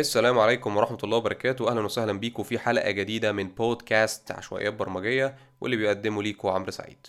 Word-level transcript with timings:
السلام 0.00 0.38
عليكم 0.38 0.76
ورحمة 0.76 0.98
الله 1.04 1.16
وبركاته. 1.16 1.70
أهلا 1.70 1.80
وسهلا 1.80 2.12
بيكم 2.12 2.42
في 2.42 2.58
حلقة 2.58 2.90
جديدة 2.90 3.32
من 3.32 3.48
بودكاست 3.48 4.32
عشوائيات 4.32 4.74
برمجية 4.74 5.36
واللي 5.60 5.76
بيقدمه 5.76 6.22
ليكم 6.22 6.48
عمرو 6.48 6.70
سعيد. 6.70 7.06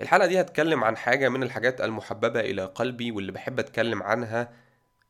الحلقة 0.00 0.26
دي 0.26 0.40
هتكلم 0.40 0.84
عن 0.84 0.96
حاجة 0.96 1.28
من 1.28 1.42
الحاجات 1.42 1.80
المحببة 1.80 2.40
إلى 2.40 2.64
قلبي 2.64 3.10
واللي 3.10 3.32
بحب 3.32 3.58
أتكلم 3.58 4.02
عنها 4.02 4.52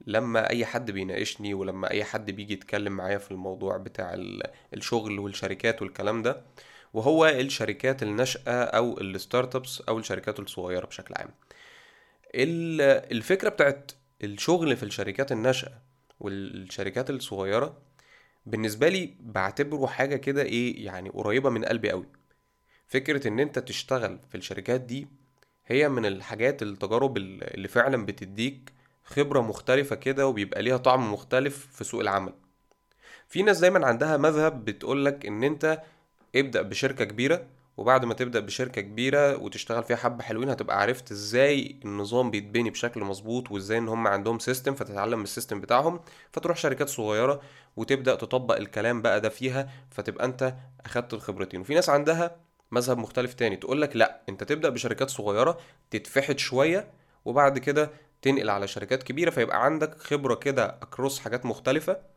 لما 0.06 0.50
أي 0.50 0.66
حد 0.66 0.90
بيناقشني 0.90 1.54
ولما 1.54 1.90
أي 1.90 2.04
حد 2.04 2.30
بيجي 2.30 2.52
يتكلم 2.52 2.92
معايا 2.92 3.18
في 3.18 3.30
الموضوع 3.30 3.76
بتاع 3.76 4.14
ال- 4.14 4.42
الشغل 4.74 5.18
والشركات 5.18 5.82
والكلام 5.82 6.22
ده. 6.22 6.42
وهو 6.94 7.26
الشركات 7.26 8.02
الناشئة 8.02 8.62
أو 8.62 9.00
الستارت 9.00 9.56
ابس 9.56 9.80
أو 9.88 9.98
الشركات 9.98 10.40
الصغيرة 10.40 10.86
بشكل 10.86 11.14
عام. 11.18 11.30
ال- 12.34 12.80
الفكرة 13.12 13.48
بتاعت 13.48 13.92
الشغل 14.24 14.76
في 14.76 14.82
الشركات 14.82 15.32
الناشئة 15.32 15.83
والشركات 16.20 17.10
الصغيرة 17.10 17.82
بالنسبة 18.46 18.88
لي 18.88 19.14
بعتبره 19.20 19.86
حاجة 19.86 20.16
كده 20.16 20.42
إيه 20.42 20.84
يعني 20.86 21.08
قريبة 21.10 21.50
من 21.50 21.64
قلبي 21.64 21.90
قوي. 21.90 22.06
فكرة 22.86 23.28
إن 23.28 23.40
أنت 23.40 23.58
تشتغل 23.58 24.18
في 24.30 24.34
الشركات 24.36 24.80
دي 24.80 25.08
هي 25.66 25.88
من 25.88 26.06
الحاجات 26.06 26.62
التجارب 26.62 27.16
ال- 27.16 27.54
اللي 27.54 27.68
فعلا 27.68 28.06
بتديك 28.06 28.72
خبرة 29.04 29.40
مختلفة 29.40 29.96
كده 29.96 30.26
وبيبقى 30.26 30.62
ليها 30.62 30.76
طعم 30.76 31.12
مختلف 31.12 31.66
في 31.72 31.84
سوق 31.84 32.00
العمل. 32.00 32.32
في 33.28 33.42
ناس 33.42 33.58
دايما 33.58 33.86
عندها 33.86 34.16
مذهب 34.16 34.64
بتقولك 34.64 35.26
إن 35.26 35.44
أنت 35.44 35.82
ابدأ 36.36 36.62
بشركة 36.62 37.04
كبيرة 37.04 37.46
وبعد 37.76 38.04
ما 38.04 38.14
تبدأ 38.14 38.40
بشركة 38.40 38.80
كبيرة 38.82 39.36
وتشتغل 39.36 39.84
فيها 39.84 39.96
حبة 39.96 40.22
حلوين 40.22 40.48
هتبقى 40.48 40.80
عرفت 40.80 41.10
إزاي 41.10 41.76
النظام 41.84 42.30
بيتبني 42.30 42.70
بشكل 42.70 43.00
مظبوط 43.04 43.50
وإزاي 43.50 43.78
إن 43.78 43.88
هم 43.88 44.06
عندهم 44.06 44.38
system 44.38 44.74
فتتعلم 44.74 45.18
من 45.18 45.24
ال 45.24 45.29
system 45.29 45.60
بتاعهم. 45.60 46.00
فتروح 46.32 46.56
شركات 46.56 46.88
صغيرة 46.88 47.40
وتبدأ 47.76 48.14
تطبق 48.14 48.56
الكلام 48.56 49.02
بقى 49.02 49.20
ده 49.20 49.28
فيها 49.28 49.68
فتبقى 49.90 50.24
أنت 50.24 50.54
أخدت 50.84 51.14
الخبرتين. 51.14 51.60
وفي 51.60 51.74
ناس 51.74 51.88
عندها 51.90 52.36
مذهب 52.70 52.98
مختلف 52.98 53.34
تاني 53.34 53.56
تقولك 53.56 53.96
لأ 53.96 54.20
أنت 54.28 54.44
تبدأ 54.44 54.68
بشركات 54.68 55.10
صغيرة 55.10 55.58
تتفحت 55.90 56.38
شوية 56.38 56.88
وبعد 57.24 57.58
كده 57.58 57.90
تنقل 58.22 58.50
على 58.50 58.66
شركات 58.68 59.02
كبيرة 59.02 59.30
فيبقى 59.30 59.64
عندك 59.64 59.98
خبرة 59.98 60.34
كده 60.34 60.66
across 60.82 61.18
حاجات 61.20 61.46
مختلفة. 61.46 62.13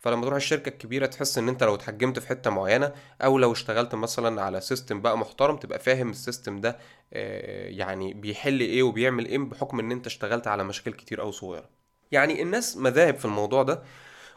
فلما 0.00 0.22
تروح 0.22 0.36
الشركة 0.36 0.68
الكبيرة 0.68 1.06
تحس 1.06 1.38
إن 1.38 1.48
أنت 1.48 1.64
لو 1.64 1.74
اتحجمت 1.74 2.18
في 2.18 2.28
حتة 2.28 2.50
معينة 2.50 2.92
أو 3.22 3.38
لو 3.38 3.52
اشتغلت 3.52 3.94
مثلا 3.94 4.42
على 4.42 4.60
system 4.60 5.00
بقى 5.00 5.18
محترم 5.18 5.56
تبقى 5.56 5.78
فاهم 5.78 6.10
ال 6.10 6.17
system 6.17 6.60
ده 6.60 6.78
آه، 7.12 7.68
يعني 7.68 8.14
بيحل 8.14 8.60
إيه 8.60 8.82
وبيعمل 8.82 9.26
إيه 9.26 9.38
بحكم 9.38 9.78
إن 9.80 9.92
أنت 9.92 10.06
اشتغلت 10.06 10.46
على 10.46 10.64
مشاكل 10.64 10.92
كتير 10.92 11.20
أو 11.22 11.30
صغيرة. 11.30 11.68
يعني 12.12 12.42
الناس 12.42 12.76
مذاهب 12.76 13.16
في 13.16 13.24
الموضوع 13.24 13.62
ده 13.62 13.82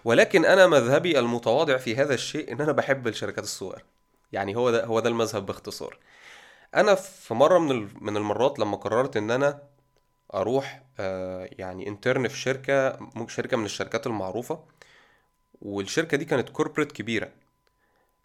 ولكن 0.06 0.46
أنا 0.46 0.68
مذهبي 0.68 1.20
المتواضع 1.20 1.78
في 1.78 1.96
هذا 1.96 2.14
الشيء 2.14 2.52
إن 2.52 2.62
أنا 2.62 2.72
بحب 2.72 3.08
الشركات 3.08 3.44
الصغيرة. 3.44 3.82
يعني 4.32 4.56
هو 4.56 4.72
ده 4.72 4.86
هو 4.86 5.00
ده 5.00 5.10
المذهب 5.10 5.46
باختصار. 5.46 5.98
أنا 6.76 6.96
في 6.96 7.34
مرة 7.34 7.60
من 7.60 7.90
من 8.02 8.18
المرات 8.18 8.60
لما 8.60 8.78
قررت 8.78 9.18
إن 9.18 9.32
أنا 9.32 9.62
أروح 10.34 10.84
آه، 11.00 11.50
يعني 11.52 11.88
intern 11.88 12.28
في 12.28 12.38
شركة 12.38 12.98
ممكن 13.16 13.34
شركة 13.34 13.58
من 13.58 13.66
الشركات 13.66 14.08
المعروفة 14.08 14.60
والشركة 15.64 16.18
دي 16.18 16.26
كانت 16.26 16.50
corporate 16.50 16.92
كبيرة. 16.92 17.30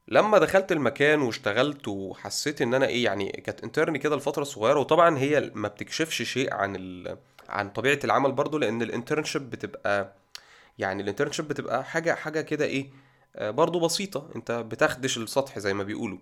لما 0.09 0.39
دخلت 0.39 0.73
المكان 0.73 1.23
واشتغلت 1.23 1.89
وحسيت 1.89 2.63
إن 2.63 2.75
أنا 2.75 2.87
إيه 2.87 3.05
يعني 3.05 3.29
كانت 3.31 3.65
intern 3.65 3.97
كده 3.97 4.17
لفترة 4.17 4.45
صغيرة 4.45 4.79
وطبعا 4.81 5.19
هي 5.19 5.51
ما 5.55 5.69
بتكشفش 5.69 6.23
شيء 6.23 6.55
عن 6.55 6.77
ال... 6.77 7.19
عن 7.49 7.71
طبيعة 7.71 7.99
العمل 8.05 8.33
برضو 8.33 8.59
لأن 8.59 8.83
ال 8.83 8.89
internship 8.89 9.51
بتبقى 9.51 10.15
يعني 10.79 11.03
ال 11.03 11.07
internship 11.07 11.49
بتبقى 11.49 11.85
حاجة 11.85 12.15
حاجة 12.15 12.41
كده 12.41 12.65
إيه 12.65 12.91
آه، 13.37 13.51
برضو 13.51 13.81
بسيطة. 13.81 14.31
أنت 14.37 14.53
بتخدش 14.53 15.19
السطح 15.19 15.59
زي 15.59 15.75
ما 15.75 15.85
بيقولوا. 15.85 16.19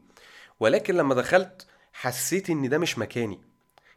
ولكن 0.61 0.95
لما 0.95 1.15
دخلت 1.15 1.67
حسيت 1.93 2.51
إن 2.51 2.69
ده 2.69 2.79
مش 2.79 2.99
مكاني. 2.99 3.41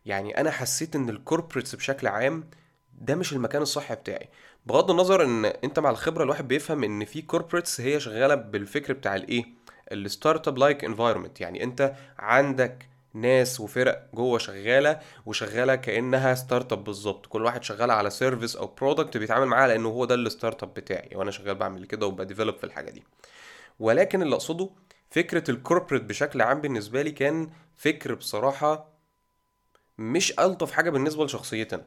يعني 0.06 0.38
أنا 0.42 0.52
حسيت 0.52 0.96
إن 0.96 1.10
ال 1.10 1.16
corporates 1.16 1.76
بشكل 1.76 2.08
عام 2.08 2.50
ده 2.94 3.16
مش 3.16 3.34
المكان 3.34 3.62
الصح 3.62 3.94
بتاعي. 3.94 4.30
بغض 4.66 4.92
النظر 4.92 5.24
إن 5.24 5.46
أنت 5.46 5.80
مع 5.80 5.90
الخبرة 5.90 6.24
الواحد 6.24 6.48
بيفهم 6.48 6.84
إن 6.84 7.06
في 7.06 7.22
corporates 7.22 7.82
هي 7.82 8.00
شغالة 8.00 8.36
بالفكر 8.36 8.94
بتاع 8.94 9.16
الإيه؟ 9.16 9.46
ال 9.92 9.96
startup-like 9.96 10.48
environment 10.48 11.42
يعني 11.42 11.64
أنت 11.64 11.94
عندك 12.20 12.90
ناس 13.14 13.60
وفرق 13.60 14.10
جوه 14.14 14.38
شغالة 14.40 15.00
وشغالة 15.26 15.76
كأنها 15.76 16.36
startup 16.36 16.84
بالظبط. 16.84 17.26
كل 17.26 17.46
واحد 17.46 17.64
شغال 17.64 17.92
على 17.92 18.10
service 18.10 18.56
أو 18.56 18.68
product 18.68 19.18
بيتعامل 19.18 19.46
معاه 19.46 19.68
لأنه 19.68 19.90
هو 19.90 20.06
ده 20.06 20.16
ال 20.16 20.64
startup 20.64 20.74
بتاعي. 20.74 21.10
وأنا 21.16 21.32
شغال 21.32 21.56
بعمل 21.56 21.86
كده 21.86 22.06
وب 22.06 22.17
develop 22.17 22.58
في 22.58 22.64
الحاجة 22.64 22.90
دي. 22.92 23.04
ولكن 23.80 24.22
اللي 24.22 24.36
أقصده 24.36 24.70
فكرة 25.12 25.52
ال 25.52 25.57
corporate 25.57 26.04
بشكل 26.04 26.42
عام 26.42 26.62
بالنسبة 26.62 27.02
لي 27.02 27.12
كان 27.12 27.50
فكر 27.78 28.14
بصراحة 28.16 28.90
مش 29.98 30.40
ألطف 30.40 30.72
حاجة 30.72 30.90
بالنسبة 30.90 31.26
لشخصيتي 31.26 31.76
أنا. 31.76 31.86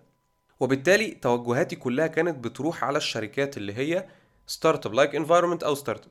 وبالتالي 0.61 1.11
توجهاتي 1.11 1.77
كلها 1.77 2.07
كانت 2.07 2.45
بتروح 2.45 2.85
على 2.85 2.99
الشركات 2.99 3.57
اللي 3.57 3.75
هي 3.75 4.07
startup-like 4.47 5.15
environment 5.15 5.63
أو 5.63 5.75
startup 5.75 6.11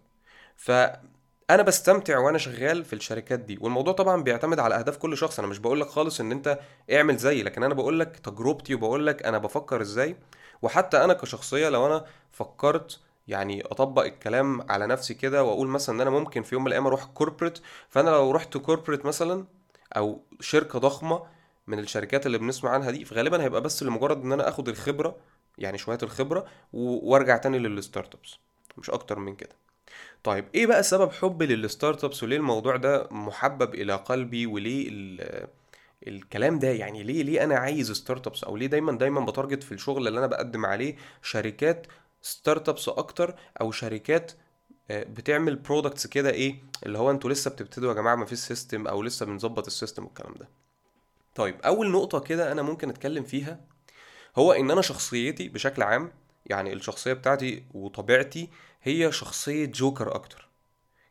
فأنا 0.55 1.63
بستمتع 1.63 2.17
وأنا 2.17 2.37
شغال 2.37 2.85
في 2.85 2.93
الشركات 2.93 3.39
دي 3.39 3.57
والموضوع 3.61 3.93
طبعا 3.93 4.23
بيعتمد 4.23 4.59
على 4.59 4.75
أهداف 4.75 4.97
كل 4.97 5.17
شخص. 5.17 5.39
أنا 5.39 5.47
مش 5.47 5.57
بقول 5.59 5.81
لك 5.81 5.87
خالص 5.87 6.19
إن 6.19 6.31
أنت 6.31 6.59
اعمل 6.91 7.17
زيي 7.17 7.43
لكن 7.43 7.63
أنا 7.63 7.73
بقول 7.73 7.99
لك 7.99 8.19
تجربتي 8.19 8.75
وبقول 8.75 9.07
لك 9.07 9.23
أنا 9.23 9.37
بفكر 9.37 9.81
إزاي. 9.81 10.15
وحتى 10.61 11.03
أنا 11.03 11.13
كشخصية 11.13 11.69
لو 11.69 11.85
أنا 11.87 12.05
فكرت 12.31 12.99
يعني 13.27 13.61
أطبق 13.65 14.03
الكلام 14.03 14.71
على 14.71 14.87
نفسي 14.87 15.13
كده 15.13 15.43
وأقول 15.43 15.67
مثلا 15.67 15.95
إن 15.95 16.01
أنا 16.01 16.09
ممكن 16.09 16.43
في 16.43 16.55
يوم 16.55 16.63
من 16.63 16.67
الأيام 16.67 16.87
أروح 16.87 17.05
corporate 17.05 17.59
فأنا 17.89 18.09
لو 18.09 18.31
رحت 18.31 18.57
corporate 18.57 19.05
مثلا 19.05 19.45
أو 19.97 20.21
شركة 20.39 20.79
ضخمة 20.79 21.23
من 21.67 21.79
الشركات 21.79 22.25
اللي 22.25 22.37
بنسمع 22.37 22.69
عنها 22.69 22.91
دي 22.91 23.05
فغالبا 23.05 23.43
هيبقى 23.43 23.61
بس 23.61 23.83
لمجرد 23.83 24.21
إن 24.23 24.31
أنا 24.31 24.49
آخد 24.49 24.69
الخبرة 24.69 25.15
يعني 25.57 25.77
شوية 25.77 25.97
الخبرة 26.03 26.45
وأرجع 26.73 27.37
تاني 27.37 27.59
لل 27.59 28.15
startups 28.15 28.35
مش 28.77 28.89
أكتر 28.89 29.19
من 29.19 29.35
كده. 29.35 29.55
طيب 30.23 30.45
إيه 30.55 30.67
بقى 30.67 30.83
سبب 30.83 31.11
حبي 31.11 31.45
لل 31.45 32.03
startups 32.03 32.23
وليه 32.23 32.37
الموضوع 32.37 32.75
ده 32.75 33.07
محبب 33.11 33.75
إلى 33.75 33.95
قلبي؟ 33.95 34.45
وليه 34.45 34.87
ال 34.91 35.47
الكلام 36.07 36.59
ده؟ 36.59 36.67
يعني 36.67 37.03
ليه 37.03 37.23
ليه 37.23 37.43
أنا 37.43 37.55
عايز 37.55 37.91
startups 37.91 38.43
أو 38.43 38.57
ليه 38.57 38.67
دايما 38.67 38.97
دايما 38.97 39.25
ب 39.25 39.31
target 39.31 39.63
في 39.63 39.71
الشغل 39.71 40.07
اللي 40.07 40.19
أنا 40.19 40.27
بقدم 40.27 40.65
عليه 40.65 40.95
شركات 41.21 41.87
startups 42.21 42.89
أكتر 42.89 43.35
أو 43.61 43.71
شركات 43.71 44.31
آه، 44.91 45.03
بتعمل 45.03 45.55
products 45.55 46.07
كده 46.07 46.29
إيه 46.29 46.63
اللي 46.85 46.97
هو 46.97 47.11
أنتوا 47.11 47.29
لسه 47.29 47.51
بتبتدوا 47.51 47.89
يا 47.89 47.93
جماعة 47.93 48.15
ما 48.15 48.25
فيش 48.25 48.39
system 48.39 48.87
أو 48.87 49.03
لسه 49.03 49.25
بنظبط 49.25 49.67
ال 49.67 49.72
system 49.72 50.03
والكلام 50.05 50.33
ده؟ 50.39 50.47
طيب 51.35 51.61
أول 51.61 51.91
نقطة 51.91 52.19
كده 52.19 52.51
أنا 52.51 52.61
ممكن 52.61 52.89
أتكلم 52.89 53.23
فيها 53.23 53.59
هو 54.37 54.51
إن 54.51 54.71
أنا 54.71 54.81
شخصيتي 54.81 55.49
بشكل 55.49 55.83
عام 55.83 56.11
يعني 56.45 56.73
الشخصية 56.73 57.13
بتاعتي 57.13 57.63
وطبيعتي 57.73 58.49
هي 58.83 59.11
شخصية 59.11 59.65
جوكر 59.65 60.15
أكتر. 60.15 60.47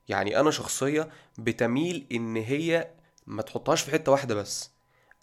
يعني 0.09 0.41
أنا 0.41 0.50
شخصية 0.50 1.09
بتميل 1.38 2.06
إن 2.12 2.36
هي 2.36 2.91
ما 3.26 3.42
تحطهاش 3.42 3.82
في 3.82 3.91
حتة 3.91 4.12
واحدة 4.12 4.34
بس. 4.34 4.70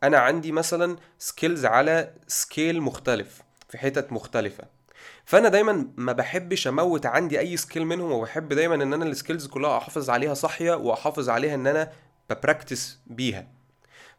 أنا 0.04 0.18
عندي 0.18 0.52
مثلا 0.52 0.98
skills 1.20 1.66
على 1.66 2.14
scale 2.28 2.82
مختلف 2.82 3.42
في 3.70 3.78
حتت 3.78 4.12
مختلفة. 4.12 4.64
فأنا 5.26 5.50
دايما 5.50 5.88
ما 5.98 6.14
بحبش 6.14 6.68
أموت 6.68 7.06
عندي 7.06 7.40
أي 7.40 7.58
skill 7.58 7.86
منهم 7.86 8.12
وبحب 8.12 8.50
دايما 8.50 8.76
إن 8.76 8.94
أنا 8.94 9.06
ال 9.06 9.12
skills 9.12 9.48
كلها 9.48 9.78
أحافظ 9.78 10.10
عليها 10.10 10.34
صاحيه 10.34 10.74
وأحافظ 10.74 11.30
عليها 11.30 11.56
إن 11.56 11.68
أنا 11.68 11.92
ب 12.30 12.38
practice 12.38 13.00
بيها. 13.08 13.48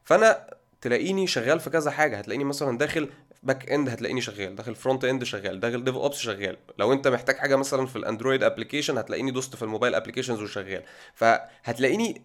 فأنا 0.05 0.58
تلاقيني 0.81 1.27
شغال 1.27 1.61
في 1.61 1.71
كذا 1.71 1.91
حاجة. 1.91 2.19
هتلاقيني 2.19 2.45
مثلا 2.45 2.79
داخل 2.79 3.09
backend 3.43 3.89
هتلاقيني 3.89 4.21
شغال 4.21 4.57
داخل 4.57 4.75
frontend 4.75 5.25
شغال 5.25 5.61
داخل 5.61 5.85
DevOps 5.85 6.17
شغال. 6.19 6.57
لو 6.79 6.93
انت 6.93 7.09
محتاج 7.09 7.37
حاجة 7.37 7.57
مثلا 7.57 7.87
في 7.87 7.97
الأندرويد 7.97 8.43
application 8.43 8.99
هتلاقيني 8.99 9.31
دوست 9.31 9.57
في 9.57 9.63
الموبايل 9.63 9.95
applications 9.95 10.43
وشغال. 10.43 10.83
فهتلاقيني 11.15 12.23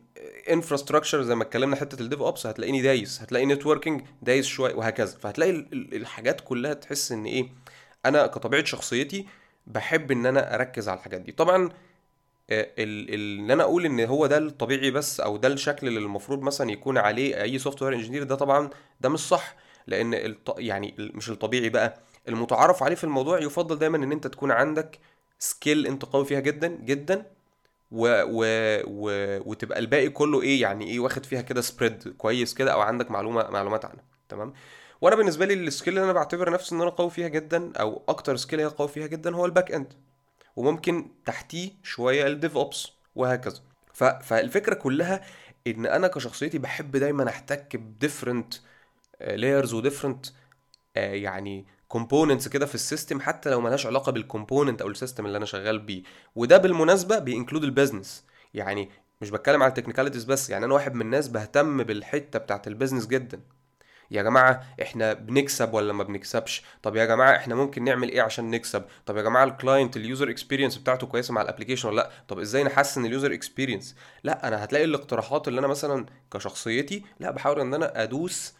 infrastructure 0.51 1.21
زي 1.23 1.35
ما 1.35 1.43
اتكلمنا 1.43 1.75
حتة 1.75 2.01
ال 2.01 2.21
DevOps 2.21 2.47
هتلاقيني 2.47 2.81
دايس 2.81 3.21
هتلاقي 3.21 3.45
networking 3.45 4.01
دايس 4.21 4.45
شوية 4.45 4.73
وهكذا. 4.75 5.17
فهتلاقي 5.17 5.51
ال- 5.51 5.67
ال- 5.73 5.95
الحاجات 5.95 6.41
كلها 6.41 6.73
تحس 6.73 7.11
إن 7.11 7.25
إيه 7.25 7.49
أنا 8.05 8.27
كطبيعة 8.27 8.65
شخصيتي 8.65 9.25
بحب 9.67 10.11
إن 10.11 10.25
أنا 10.25 10.55
أركز 10.55 10.89
على 10.89 10.97
الحاجات 10.97 11.21
دي. 11.21 11.31
طبعا 11.31 11.69
إن 12.49 13.51
أنا 13.51 13.63
أقول 13.63 13.85
إن 13.85 13.99
هو 13.99 14.25
ده 14.27 14.37
الطبيعي 14.37 14.91
بس 14.91 15.19
أو 15.19 15.37
ده 15.37 15.47
الشكل 15.47 15.87
اللي 15.87 15.99
المفروض 15.99 16.41
مثلا 16.41 16.71
يكون 16.71 16.97
عليه 16.97 17.41
أي 17.41 17.59
software 17.59 17.93
engineer 17.93 18.23
ده 18.23 18.35
طبعا 18.35 18.69
ده 19.01 19.09
مش 19.09 19.19
صح. 19.19 19.55
لأن 19.87 20.13
الط... 20.13 20.55
يعني 20.59 20.95
مش 20.99 21.29
الطبيعي 21.29 21.69
بقى. 21.69 21.99
المتعارف 22.27 22.83
عليه 22.83 22.95
في 22.95 23.03
الموضوع 23.03 23.39
يفضل 23.39 23.79
دايما 23.79 23.97
إن 23.97 24.11
أنت 24.11 24.27
تكون 24.27 24.51
عندك 24.51 24.99
skill 25.39 25.87
أنت 25.87 26.05
قوي 26.05 26.25
فيها 26.25 26.39
جدا 26.39 26.67
جدا 26.67 27.25
و... 27.91 28.07
و... 28.23 28.45
و... 28.87 29.39
وتبقى 29.49 29.79
الباقي 29.79 30.09
كله 30.09 30.41
إيه 30.41 30.61
يعني 30.61 30.85
إيه 30.87 30.99
واخد 30.99 31.25
فيها 31.25 31.41
كده 31.41 31.61
spread 31.61 32.13
كويس 32.17 32.53
كده 32.53 32.73
أو 32.73 32.81
عندك 32.81 33.11
معلومه 33.11 33.49
معلومات 33.49 33.85
عنها. 33.85 34.03
تمام؟ 34.29 34.53
وأنا 35.01 35.15
بالنسبة 35.15 35.45
لي 35.45 35.53
ال 35.53 35.60
skill 35.60 35.93
اللي 35.93 36.03
أنا 36.05 36.13
بعتبر 36.13 36.49
نفسي 36.51 36.75
إن 36.75 36.81
أنا 36.81 36.89
قوي 36.89 37.09
فيها 37.09 37.27
جدا 37.27 37.71
أو 37.79 38.01
أكتر 38.09 38.35
skill 38.35 38.59
هي 38.59 38.65
قوي 38.65 38.87
فيها 38.87 39.07
جدا 39.07 39.35
هو 39.35 39.45
ال 39.45 39.71
backend 39.71 39.93
وممكن 40.55 41.11
تحتيه 41.25 41.71
شوية 41.83 42.27
ال 42.27 42.57
DevOps 42.57 42.87
وهكذا 43.15 43.59
فالفكرة 43.93 44.73
كلها 44.73 45.21
إن 45.67 45.85
أنا 45.85 46.07
كشخصيتي 46.07 46.57
بحب 46.57 46.97
دايما 46.97 47.29
أحتك 47.29 47.75
ب 47.75 47.83
different 47.83 48.53
layers 49.21 49.73
و 49.73 49.78
different 49.78 50.25
يعني 50.95 51.65
components 51.87 52.47
كده 52.47 52.65
في 52.65 52.75
ال 52.75 52.81
system 52.81 53.19
حتى 53.21 53.49
لو 53.49 53.61
ملهاش 53.61 53.85
علاقة 53.85 54.11
بال 54.11 54.24
component 54.24 54.81
أو 54.81 54.87
ال 54.87 54.93
system 54.93 55.25
اللي 55.25 55.37
أنا 55.37 55.45
شغال 55.45 55.79
بيه. 55.79 56.03
وده 56.35 56.57
بالمناسبة 56.57 57.19
بي 57.19 57.29
include 57.29 57.63
ال 57.63 57.70
business 57.70 58.23
يعني 58.53 58.89
مش 59.21 59.29
بتكلم 59.29 59.63
على 59.63 59.69
ال 59.69 59.73
technicalities 59.73 60.23
بس 60.23 60.49
يعني 60.49 60.65
أنا 60.65 60.73
واحد 60.73 60.93
من 60.93 61.01
الناس 61.01 61.27
بهتم 61.27 61.83
بالحتة 61.83 62.39
بتاعت 62.39 62.67
ال 62.67 62.72
business 62.72 63.07
جدا. 63.07 63.41
يا 64.11 64.23
جماعة 64.23 64.63
إحنا 64.81 65.13
بنكسب 65.13 65.73
ولا 65.73 65.93
ما 65.93 66.03
بنكسبش؟ 66.03 66.63
طب 66.83 66.95
يا 66.95 67.05
جماعة 67.05 67.35
إحنا 67.35 67.55
ممكن 67.55 67.83
نعمل 67.83 68.09
إيه 68.09 68.21
عشان 68.21 68.51
نكسب؟ 68.51 68.83
طب 69.05 69.17
يا 69.17 69.21
جماعة 69.21 69.43
ال 69.43 69.51
client 69.51 69.97
ال 69.97 70.04
user 70.04 70.29
experience 70.29 70.77
بتاعته 70.77 71.07
كويسة 71.07 71.33
مع 71.33 71.41
ال 71.41 71.45
application 71.45 71.87
ولا 71.89 71.95
لأ؟ 71.95 72.09
طب 72.27 72.39
إزاي 72.39 72.63
نحسن 72.63 73.05
ال 73.05 73.11
user 73.11 73.33
experience 73.33 73.95
لأ 74.23 74.47
أنا 74.47 74.63
هتلاقي 74.63 74.85
الاقتراحات 74.85 75.47
اللي 75.47 75.59
أنا 75.59 75.67
مثلا 75.67 76.05
كشخصيتي 76.33 77.03
لأ 77.19 77.31
بحاول 77.31 77.59
إن 77.59 77.73
أنا 77.73 78.03
أدوس 78.03 78.53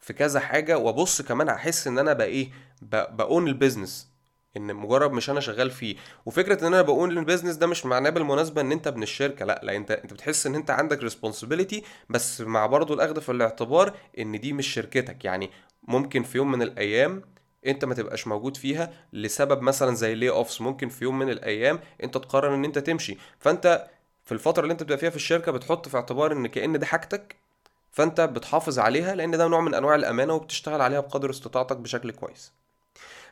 في 0.00 0.12
كذا 0.12 0.40
حاجة 0.40 0.78
وأبص 0.78 1.22
كمان 1.22 1.48
أحس 1.48 1.86
إن 1.86 1.98
أنا 1.98 2.12
بقى 2.12 2.26
إيه 2.26 2.50
ب 2.82 2.99
own 2.99 3.48
ال 3.48 3.55
business 3.55 4.08
إن 4.56 4.74
مجرد 4.74 5.12
مش 5.12 5.30
أنا 5.30 5.40
شغال 5.40 5.70
فيه. 5.70 5.96
وفكرة 6.26 6.60
إن 6.60 6.66
أنا 6.74 6.82
ب 6.82 6.91
own 6.91 7.18
ال 7.18 7.22
business 7.22 7.56
ده 7.56 7.66
مش 7.66 7.86
معناه 7.86 8.10
بالمناسبة 8.10 8.60
إن 8.60 8.72
أنت 8.72 8.86
ابن 8.86 9.02
الشركة 9.02 9.44
لأ 9.44 9.60
لأ 9.62 9.76
أنت 9.76 9.90
أنت 9.90 10.12
بتحس 10.12 10.46
إن 10.46 10.54
أنت 10.54 10.70
عندك 10.70 11.02
responsibility 11.02 11.82
بس 12.10 12.40
مع 12.40 12.66
برضه 12.66 12.94
الأخذ 12.94 13.20
في 13.20 13.32
الاعتبار 13.32 13.96
إن 14.18 14.40
دي 14.40 14.52
مش 14.52 14.66
شركتك. 14.66 15.24
يعني 15.24 15.50
ممكن 15.82 16.22
في 16.22 16.38
يوم 16.38 16.50
من 16.50 16.62
الأيام 16.62 17.22
أنت 17.66 17.84
ما 17.84 17.94
تبقاش 17.94 18.26
موجود 18.26 18.56
فيها 18.56 18.92
لسبب 19.12 19.62
مثلا 19.62 19.94
زي 19.94 20.14
لي 20.14 20.28
اوفس 20.30 20.60
ممكن 20.60 20.88
في 20.88 21.04
يوم 21.04 21.18
من 21.18 21.30
الأيام 21.30 21.80
أنت 22.02 22.14
تقرر 22.18 22.54
إن 22.54 22.64
أنت 22.64 22.78
تمشي. 22.78 23.18
فأنت 23.38 23.88
في 24.24 24.32
الفترة 24.32 24.62
اللي 24.62 24.72
أنت 24.72 24.82
بتبقى 24.82 24.98
فيها 24.98 25.10
في 25.10 25.16
الشركة 25.16 25.52
بتحط 25.52 25.88
في 25.88 25.96
اعتبار 25.96 26.32
إن 26.32 26.46
كأن 26.46 26.78
دي 26.78 26.86
حاجتك 26.86 27.36
فأنت 27.92 28.20
بتحافظ 28.20 28.78
عليها 28.78 29.14
لأن 29.14 29.30
ده 29.30 29.48
نوع 29.48 29.60
من 29.60 29.74
أنواع 29.74 29.94
الأمانة 29.94 30.34
وبتشتغل 30.34 30.80
عليها 30.80 31.00
بقدر 31.00 31.30
استطاعتك 31.30 31.76
بشكل 31.76 32.10
كويس. 32.12 32.52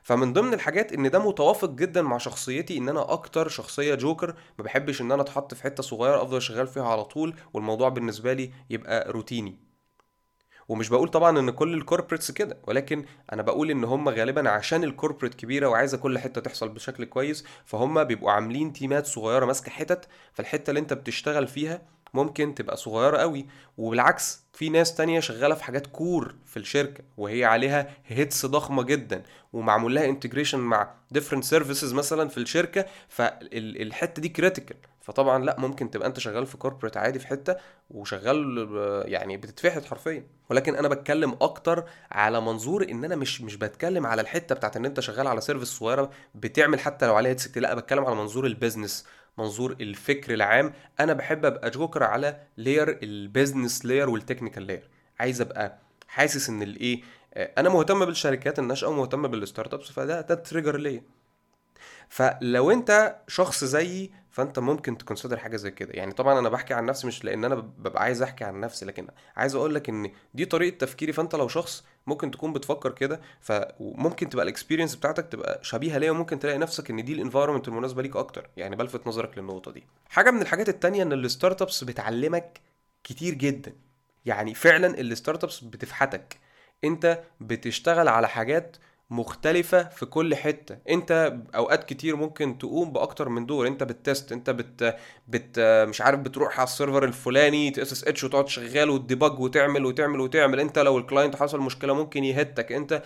فمن 0.06 0.32
ضمن 0.32 0.54
الحاجات 0.54 0.92
إن 0.92 1.10
ده 1.10 1.18
متوافق 1.18 1.70
جدا 1.70 2.02
مع 2.02 2.18
شخصيتي 2.18 2.78
إن 2.78 2.88
أنا 2.88 3.12
أكتر 3.12 3.48
شخصية 3.48 3.94
جوكر 3.94 4.34
ما 4.58 4.64
بحبش 4.64 5.00
إن 5.00 5.12
أنا 5.12 5.22
أتحط 5.22 5.54
في 5.54 5.62
حتة 5.62 5.82
صغيرة 5.82 6.22
أفضل 6.22 6.42
شغال 6.42 6.66
فيها 6.66 6.88
على 6.88 7.04
طول 7.04 7.34
والموضوع 7.54 7.88
بالنسبة 7.88 8.32
لي 8.32 8.50
يبقى 8.70 9.12
روتيني. 9.12 9.58
ومش 10.68 10.88
بقول 10.88 11.08
طبعا 11.08 11.38
إن 11.38 11.50
كل 11.50 11.74
ال 11.74 11.79
corporates 11.79 12.30
كده 12.30 12.58
ولكن 12.66 13.04
أنا 13.32 13.42
بقول 13.42 13.70
إن 13.70 13.84
هم 13.84 14.08
غالبا 14.08 14.48
عشان 14.50 14.84
ال 14.84 14.89
corporate 14.89 15.34
كبيرة 15.34 15.66
وعايزة 15.68 15.98
كل 15.98 16.18
حتة 16.18 16.40
تحصل 16.40 16.68
بشكل 16.68 17.04
كويس 17.04 17.44
فهم 17.64 18.04
بيبقوا 18.04 18.30
عاملين 18.30 18.72
تيمات 18.72 19.06
صغيرة 19.06 19.44
ماسكة 19.46 19.70
حتت 19.70 20.08
فالحتة 20.32 20.70
اللي 20.70 20.80
أنت 20.80 20.92
بتشتغل 20.92 21.46
فيها 21.46 21.82
ممكن 22.16 22.54
تبقى 22.54 22.76
صغيرة 22.76 23.16
قوي. 23.16 23.46
وبالعكس 23.78 24.46
في 24.52 24.68
ناس 24.68 24.94
تانية 24.94 25.20
شغالة 25.20 25.54
في 25.54 25.64
حاجات 25.64 25.86
core 25.86 26.34
في 26.46 26.56
الشركة 26.56 27.04
وهي 27.16 27.44
عليها 27.44 27.90
hits 28.06 28.46
ضخمة 28.46 28.82
جدا 28.82 29.22
ومعمول 29.52 29.94
لها 29.94 30.04
integration 30.04 30.58
مع 30.58 30.94
different 31.18 31.42
services 31.50 31.94
مثلا 31.94 32.28
في 32.28 32.38
الشركة 32.38 32.86
فالحتة 33.08 34.22
دي 34.22 34.28
critical 34.28 34.76
فطبعا 35.00 35.44
لا 35.44 35.56
ممكن 35.60 35.90
تبقى 35.90 36.08
أنت 36.08 36.18
شغال 36.18 36.46
في 36.46 36.56
corporate 36.56 36.96
عادي 36.96 37.18
في 37.18 37.26
حتة 37.26 37.56
وشغال 37.90 38.68
يعني 39.06 39.36
بتتفحت 39.36 39.84
حرفيا. 39.84 40.26
ولكن 40.50 40.74
أنا 40.76 40.88
بتكلم 40.88 41.36
أكتر 41.40 41.84
على 42.12 42.40
منظور 42.40 42.86
إن 42.90 43.04
أنا 43.04 43.16
مش 43.16 43.40
مش 43.40 43.56
بتكلم 43.56 44.06
على 44.06 44.22
الحتة 44.22 44.54
بتاعت 44.54 44.76
إن 44.76 44.84
أنت 44.84 45.00
شغال 45.00 45.26
على 45.26 45.40
service 45.40 45.68
صغيرة 45.68 46.10
بتعمل 46.34 46.80
حتى 46.80 47.06
لو 47.06 47.14
عليها 47.16 47.30
hits 47.30 47.58
لا 47.58 47.74
بتكلم 47.74 48.04
على 48.04 48.14
منظور 48.14 48.46
ال 48.46 48.53
business 48.53 49.06
منظور 49.38 49.72
الفكر 49.80 50.34
العام 50.34 50.72
أنا 51.00 51.12
بحب 51.12 51.44
أبقى 51.44 51.70
جوكر 51.70 52.02
على 52.02 52.40
layer 52.56 52.98
ال 53.02 53.12
business 53.12 53.86
layer 53.86 54.10
وال 54.10 54.21
technical 54.21 54.66
layer 54.66 54.88
عايز 55.20 55.40
أبقى 55.40 55.78
حاسس 56.08 56.48
إن 56.48 56.62
الإيه 56.62 57.02
أنا 57.36 57.68
مهتم 57.68 58.04
بالشركات 58.04 58.58
الناشئة 58.58 58.86
ومهتم 58.88 59.28
بال 59.28 59.74
startups 59.74 59.90
فده 59.92 60.20
ده 60.20 60.34
trigger 60.34 60.76
ليا. 60.76 61.02
فلو 62.08 62.70
أنت 62.70 63.16
شخص 63.28 63.64
زيي 63.64 64.10
فأنت 64.36 64.58
ممكن 64.58 64.98
ت 64.98 65.03
consider 65.03 65.36
حاجة 65.36 65.56
زي 65.56 65.70
كده. 65.70 65.92
يعني 65.92 66.12
طبعا 66.12 66.38
أنا 66.38 66.48
بحكي 66.48 66.74
عن 66.74 66.86
نفسي 66.86 67.06
مش 67.06 67.24
لأن 67.24 67.44
أنا 67.44 67.54
ببقى 67.54 68.02
عايز 68.02 68.22
أحكي 68.22 68.44
عن 68.44 68.60
نفسي 68.60 68.86
لكن 68.86 69.08
عايز 69.36 69.54
أقول 69.54 69.74
لك 69.74 69.88
إن 69.88 70.10
دي 70.34 70.44
طريقة 70.44 70.76
تفكيري. 70.78 71.12
فأنت 71.12 71.34
لو 71.34 71.48
شخص 71.48 71.84
ممكن 72.06 72.30
تكون 72.30 72.52
بتفكر 72.52 72.92
كده 72.92 73.20
فممكن 73.40 74.28
تبقى 74.28 74.42
ال 74.42 74.47
experience 74.47 74.96
بتاعتك 74.96 75.26
تبقى 75.26 75.60
شبيهة 75.62 75.98
ليا 75.98 76.10
وممكن 76.10 76.38
تلاقي 76.38 76.58
نفسك 76.58 76.90
إن 76.90 77.04
دي 77.04 77.12
ال 77.12 77.17
environment 77.17 77.68
المناسبة 77.68 78.02
ليك 78.02 78.16
أكتر. 78.16 78.50
يعني 78.56 78.76
بلفت 78.76 79.06
نظرك 79.06 79.38
للنقطة 79.38 79.70
دي. 79.70 79.84
حاجة 80.08 80.30
من 80.30 80.42
الحاجات 80.42 80.68
التانية 80.68 81.02
إن 81.02 81.12
ال 81.12 81.62
startups 81.62 81.84
بتعلمك 81.84 82.60
كتير 83.04 83.34
جدا. 83.34 83.72
يعني 84.26 84.54
فعلا 84.54 85.00
ال 85.00 85.44
startups 85.44 85.60
بتفحتك. 85.60 86.36
أنت 86.84 87.22
بتشتغل 87.40 88.08
على 88.08 88.28
حاجات 88.28 88.76
مختلفة 89.10 89.88
في 89.88 90.06
كل 90.06 90.34
حتة. 90.34 90.78
انت 90.88 91.38
اوقات 91.54 91.84
كتير 91.84 92.16
ممكن 92.16 92.58
تقوم 92.58 92.92
بأكتر 92.92 93.28
من 93.28 93.46
دور. 93.46 93.66
انت 93.66 93.82
ب 93.82 93.92
test 93.92 94.32
انت 94.32 94.50
بت, 94.50 94.96
بت 95.28 95.58
مش 95.88 96.00
عارف 96.00 96.20
بتروح 96.20 96.58
على 96.60 96.66
ال 96.66 96.72
server 96.72 97.04
الفلاني 97.04 97.70
ت 97.70 98.04
SSH 98.04 98.24
وتقعد 98.24 98.48
شغال 98.48 98.90
وت 98.90 99.05
debug 99.05 99.40
وتعمل 99.40 99.84
وتعمل 99.86 100.20
وتعمل. 100.20 100.60
انت 100.60 100.78
لو 100.78 100.98
ال 100.98 101.04
client 101.04 101.36
حصل 101.36 101.60
مشكلة 101.60 101.94
ممكن 101.94 102.24
يهتك. 102.24 102.72
انت 102.72 103.02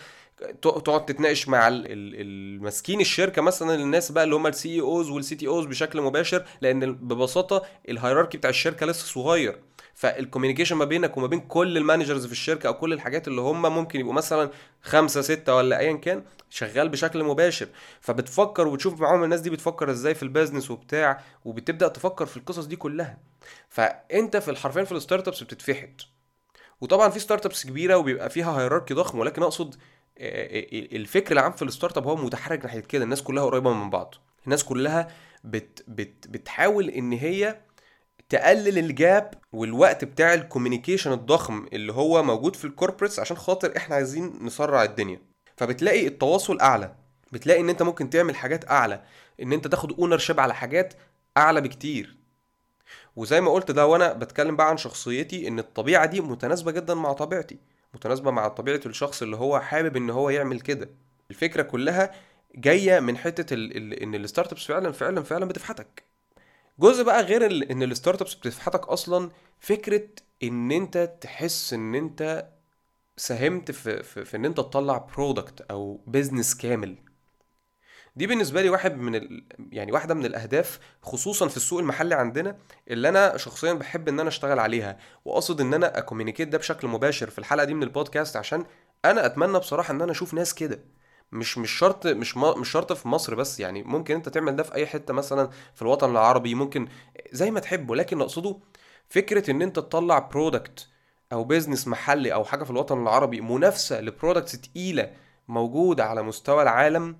تقعد 0.62 1.06
تتناقش 1.06 1.48
مع 1.48 1.68
الماسكين 1.70 3.00
الشركة 3.00 3.42
مثلا 3.42 3.74
الناس 3.74 4.12
بقى 4.12 4.24
اللي 4.24 4.34
هم 4.34 4.46
ال 4.46 4.68
CEOs 4.74 5.10
وال 5.10 5.34
CTOs 5.34 5.66
بشكل 5.66 6.00
مباشر. 6.00 6.44
لأن 6.60 6.92
ببساطة 6.94 7.62
ال 7.88 7.93
hierarchy 7.93 8.38
بتاع 8.38 8.50
الشركة 8.50 8.86
لسه 8.86 9.06
صغير. 9.06 9.58
فال 10.00 10.10
communication 10.10 10.76
ما 10.76 10.84
بينك 10.84 11.16
وما 11.16 11.26
بين 11.26 11.40
كل 11.40 11.76
ال 11.76 11.82
managers 11.82 12.26
في 12.26 12.32
الشركة 12.32 12.66
أو 12.66 12.74
كل 12.74 12.92
الحاجات 12.92 13.28
اللي 13.28 13.40
هم 13.40 13.62
ممكن 13.62 14.00
يبقوا 14.00 14.14
مثلا 14.14 14.50
خمسة 14.82 15.20
ستة 15.20 15.54
ولا 15.54 15.78
ايا 15.78 15.92
كان 15.92 16.24
شغال 16.50 16.88
بشكل 16.88 17.24
مباشر. 17.24 17.68
فبتفكر 18.00 18.68
وتشوف 18.68 19.00
معاهم 19.00 19.24
الناس 19.24 19.40
دي 19.40 19.50
بتفكر 19.50 19.90
إزاي 19.90 20.14
في 20.14 20.22
ال 20.22 20.28
business 20.28 20.70
وبتاع 20.70 21.22
وبتبدأ 21.44 21.88
تفكر 21.88 22.26
في 22.26 22.36
القصص 22.36 22.64
دي 22.64 22.76
كلها. 22.76 23.18
فأنت 23.68 24.36
في 24.36 24.50
الحرفين 24.50 24.84
في 24.84 24.92
ال 24.92 25.28
startups 25.28 25.42
بتتفحت 25.42 26.00
وطبعا 26.80 27.08
في 27.10 27.18
startups 27.20 27.66
كبيرة 27.66 27.96
وبيبقى 27.96 28.30
فيها 28.30 28.60
hierarchy 28.60 28.94
ضخم 28.94 29.18
ولكن 29.18 29.42
أقصد 29.42 29.74
الفكر 30.18 31.32
العام 31.32 31.52
في 31.52 31.62
ال 31.62 31.96
startup 31.96 32.06
هو 32.06 32.16
متحرك 32.16 32.64
ناحية 32.64 32.80
كده. 32.80 33.04
الناس 33.04 33.22
كلها 33.22 33.44
قريبة 33.44 33.72
من 33.72 33.90
بعض. 33.90 34.14
الناس 34.44 34.64
كلها 34.64 35.08
بت 35.44 35.84
بت 35.88 36.28
بتحاول 36.28 36.88
إن 36.88 37.12
هي 37.12 37.60
تقلل 38.30 38.78
ال 38.78 38.92
gap 38.92 39.34
والوقت 39.52 40.04
بتاع 40.04 40.34
ال 40.34 40.40
communication 40.40 41.12
الضخم 41.12 41.66
اللي 41.72 41.92
هو 41.92 42.22
موجود 42.22 42.56
في 42.56 42.64
ال 42.64 42.69
corporates 42.69 43.18
عشان 43.20 43.36
خاطر 43.36 43.76
إحنا 43.76 43.94
عايزين 43.94 44.38
نسرع 44.40 44.82
الدنيا. 44.82 45.20
فبتلاقي 45.56 46.06
التواصل 46.06 46.60
أعلى. 46.60 46.94
بتلاقي 47.32 47.60
إن 47.60 47.68
أنت 47.68 47.82
ممكن 47.82 48.10
تعمل 48.10 48.36
حاجات 48.36 48.70
أعلى. 48.70 49.02
إن 49.42 49.52
أنت 49.52 49.66
تاخد 49.66 49.92
ownership 50.00 50.40
على 50.40 50.54
حاجات 50.54 50.94
أعلى 51.36 51.60
بكتير. 51.60 52.16
وزي 53.16 53.40
ما 53.40 53.50
قلت 53.50 53.70
ده 53.70 53.86
وأنا 53.86 54.12
بتكلم 54.12 54.56
بقى 54.56 54.68
عن 54.68 54.76
شخصيتي 54.76 55.48
إن 55.48 55.58
الطبيعة 55.58 56.06
دي 56.06 56.20
متناسبة 56.20 56.72
جدا 56.72 56.94
مع 56.94 57.12
طبيعتي. 57.12 57.58
متناسبة 57.94 58.30
مع 58.30 58.48
طبيعة 58.48 58.80
الشخص 58.86 59.22
اللي 59.22 59.36
هو 59.36 59.60
حابب 59.60 59.96
إن 59.96 60.10
هو 60.10 60.30
يعمل 60.30 60.60
كده. 60.60 60.90
الفكرة 61.30 61.62
كلها 61.62 62.10
جاية 62.54 63.00
من 63.00 63.16
حتة 63.16 63.54
إن 63.54 64.14
ال 64.14 64.52
startups 64.52 64.64
فعلا 64.64 64.92
فعلا 64.92 65.22
فعلا 65.22 65.44
بتفحتك. 65.44 66.09
جزء 66.80 67.04
بقى 67.04 67.22
غير 67.22 67.46
إن 67.70 67.82
ال 67.82 68.22
startups 68.22 68.34
بتفحتك 68.34 68.88
أصلا 68.88 69.30
فكرة 69.60 70.08
إن 70.42 70.72
أنت 70.72 71.16
تحس 71.20 71.72
إن 71.72 71.94
أنت 71.94 72.48
ساهمت 73.16 73.70
في, 73.70 74.02
في, 74.02 74.24
في 74.24 74.36
إن 74.36 74.44
أنت 74.44 74.56
تطلع 74.56 74.98
product 74.98 75.60
أو 75.60 76.00
business 76.06 76.54
كامل. 76.56 76.96
دي 78.16 78.26
بالنسبة 78.26 78.62
لي 78.62 78.68
واحد 78.70 78.96
من 78.96 79.14
ال... 79.14 79.44
يعني 79.72 79.92
واحدة 79.92 80.14
من 80.14 80.24
الأهداف 80.26 80.78
خصوصا 81.02 81.48
في 81.48 81.56
السوق 81.56 81.78
المحلي 81.78 82.14
عندنا 82.14 82.58
اللي 82.90 83.08
أنا 83.08 83.36
شخصيا 83.36 83.72
بحب 83.72 84.08
إن 84.08 84.20
أنا 84.20 84.28
أشتغل 84.28 84.58
عليها 84.58 84.98
وأقصد 85.24 85.60
إن 85.60 85.74
أنا 85.74 85.98
أ 85.98 86.03
communicate 86.03 86.48
ده 86.48 86.58
بشكل 86.58 86.88
مباشر 86.88 87.30
في 87.30 87.38
الحلقة 87.38 87.64
دي 87.64 87.74
من 87.74 87.82
البودكاست 87.82 88.36
عشان 88.36 88.64
أنا 89.04 89.26
أتمنى 89.26 89.58
بصراحة 89.58 89.92
إن 89.94 90.02
أنا 90.02 90.12
أشوف 90.12 90.34
ناس 90.34 90.54
كده. 90.54 90.80
مش 91.32 91.58
مش 91.58 91.70
شرط 91.70 92.06
مش 92.06 92.36
مش 92.36 92.68
شرط 92.70 92.92
في 92.92 93.08
مصر 93.08 93.34
بس 93.34 93.60
يعني 93.60 93.82
ممكن 93.82 94.14
انت 94.14 94.28
تعمل 94.28 94.56
ده 94.56 94.62
في 94.62 94.74
أي 94.74 94.86
حتة 94.86 95.14
مثلا 95.14 95.50
في 95.74 95.82
الوطن 95.82 96.10
العربي 96.10 96.54
ممكن 96.54 96.88
زي 97.32 97.50
ما 97.50 97.60
تحب 97.60 97.90
ولكن 97.90 98.20
أقصده 98.20 98.56
فكرة 99.08 99.50
إن 99.50 99.62
أنت 99.62 99.76
تطلع 99.76 100.18
product 100.18 100.88
أو 101.32 101.44
business 101.44 101.88
محلي 101.88 102.32
أو 102.34 102.44
حاجة 102.44 102.64
في 102.64 102.70
الوطن 102.70 103.02
العربي 103.02 103.40
منافسة 103.40 104.00
ل 104.00 104.06
products 104.06 104.52
تقيلة 104.60 105.12
موجودة 105.48 106.04
على 106.04 106.22
مستوى 106.22 106.62
العالم 106.62 107.16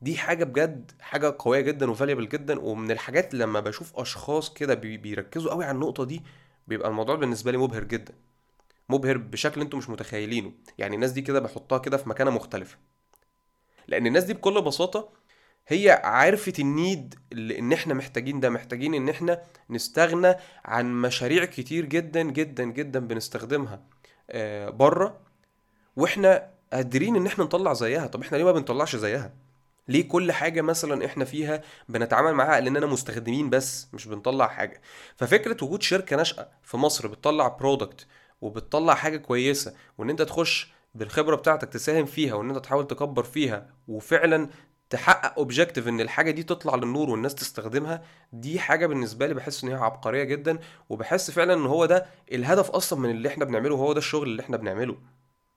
دي 0.00 0.16
حاجة 0.16 0.44
بجد 0.44 0.92
حاجة 1.00 1.36
قوية 1.38 1.60
جدا 1.60 1.90
و 1.90 1.94
valuable 1.94 2.28
جدا 2.28 2.60
ومن 2.60 2.90
الحاجات 2.90 3.34
لما 3.34 3.60
بشوف 3.60 3.92
أشخاص 3.98 4.54
كده 4.54 4.74
بيركزوا 4.74 5.50
قوي 5.50 5.64
على 5.64 5.74
النقطة 5.74 6.04
دي 6.04 6.22
بيبقى 6.68 6.88
الموضوع 6.88 7.14
بالنسبة 7.14 7.50
لي 7.52 7.58
مبهر 7.58 7.84
جدا 7.84 8.14
مبهر 8.88 9.16
بشكل 9.16 9.60
أنتم 9.60 9.78
مش 9.78 9.90
متخيلينه 9.90 10.52
يعني 10.78 10.94
الناس 10.96 11.12
دي 11.12 11.22
كده 11.22 11.40
بحطها 11.40 11.78
كده 11.78 11.96
في 11.96 12.08
مكانة 12.08 12.30
مختلفة. 12.30 12.76
لأن 13.88 14.06
الناس 14.06 14.24
دي 14.24 14.34
بكل 14.34 14.62
بساطة 14.62 15.08
هي 15.68 16.00
عرفت 16.04 16.60
ال 16.60 16.71
need 16.71 17.14
اللي 17.32 17.58
ان 17.58 17.72
إحنا 17.72 17.94
محتاجين 17.94 18.40
ده 18.40 18.50
محتاجين 18.50 18.94
ان 18.94 19.08
إحنا 19.08 19.42
نستغنى 19.70 20.34
عن 20.64 20.92
مشاريع 21.02 21.44
كتير 21.44 21.84
جدا 21.84 22.22
جدا 22.22 22.64
جدا 22.64 23.00
بنستخدمها 23.00 23.80
آه، 24.30 24.68
بره 24.70 25.20
وإحنا 25.96 26.50
قادرين 26.72 27.16
ان 27.16 27.26
إحنا 27.26 27.44
نطلع 27.44 27.72
زيها. 27.72 28.06
طب 28.06 28.20
إحنا 28.22 28.36
ليه 28.36 28.44
ما 28.44 28.52
بنطلعش 28.52 28.96
زيها؟ 28.96 29.32
ليه 29.88 30.08
كل 30.08 30.32
حاجة 30.32 30.60
مثلا 30.60 31.06
إحنا 31.06 31.24
فيها 31.24 31.62
بنتعامل 31.88 32.32
معاها 32.32 32.60
لأننا 32.60 32.86
مستخدمين 32.86 33.50
بس 33.50 33.88
مش 33.92 34.06
بنطلع 34.08 34.48
حاجة؟ 34.48 34.80
ففكرة 35.16 35.64
وجود 35.64 35.82
شركة 35.82 36.16
ناشئة 36.16 36.48
في 36.62 36.76
مصر 36.76 37.08
بتطلع 37.08 37.48
برودكت 37.48 38.06
وبتطلع 38.40 38.94
حاجة 38.94 39.16
كويسة 39.16 39.74
وإن 39.98 40.10
أنت 40.10 40.22
تخش 40.22 40.72
بالخبرة 40.96 41.36
بتاعتك 41.36 41.68
تساهم 41.68 42.04
فيها 42.04 42.34
وإن 42.34 42.48
أنت 42.50 42.58
تحاول 42.58 42.86
تكبر 42.86 43.22
فيها 43.22 43.66
وفعلا 43.88 44.48
تحقق 44.90 45.38
objective 45.38 45.88
إن 45.88 46.00
الحاجة 46.00 46.30
دي 46.30 46.42
تطلع 46.42 46.74
للنور 46.74 47.10
والناس 47.10 47.34
تستخدمها 47.34 48.02
دي 48.32 48.58
حاجة 48.58 48.86
بالنسبة 48.86 49.26
لي 49.26 49.34
بحس 49.34 49.64
إن 49.64 49.70
هي 49.70 49.76
عبقرية 49.76 50.24
جدا 50.24 50.58
وبحس 50.88 51.30
فعلا 51.30 51.54
إن 51.54 51.66
هو 51.66 51.86
ده 51.86 52.06
الهدف 52.32 52.70
أصلا 52.70 53.00
من 53.00 53.10
اللي 53.10 53.28
إحنا 53.28 53.44
بنعمله 53.44 53.74
وهو 53.74 53.92
ده 53.92 53.98
الشغل 53.98 54.28
اللي 54.28 54.42
إحنا 54.42 54.56
بنعمله. 54.56 54.96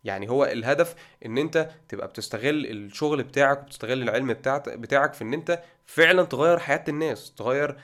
يعني 0.03 0.29
هو 0.29 0.46
الهدف 0.46 0.96
إن 1.25 1.38
أنت 1.38 1.69
تبقى 1.89 2.08
بتستغل 2.08 2.65
الشغل 2.65 3.24
بتاعك 3.24 3.62
وبتستغل 3.62 4.01
العلم 4.01 4.34
بتاعك 4.67 5.13
في 5.13 5.22
إن 5.24 5.34
أنت 5.34 5.62
فعلا 5.86 6.24
تغير 6.24 6.60
حياة 6.60 6.84
الناس 6.88 7.34
تغير 7.38 7.77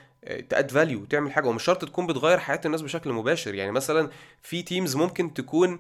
ت 0.49 0.55
add 0.55 0.71
value 0.71 1.05
تعمل 1.05 1.31
حاجة. 1.31 1.47
ومش 1.47 1.63
شرط 1.63 1.85
تكون 1.85 2.07
بتغير 2.07 2.39
حياة 2.39 2.61
الناس 2.65 2.81
بشكل 2.81 3.11
مباشر. 3.13 3.55
يعني 3.55 3.71
مثلا 3.71 4.09
في 4.41 4.61
teams 4.63 4.95
ممكن 4.95 5.33
تكون 5.33 5.77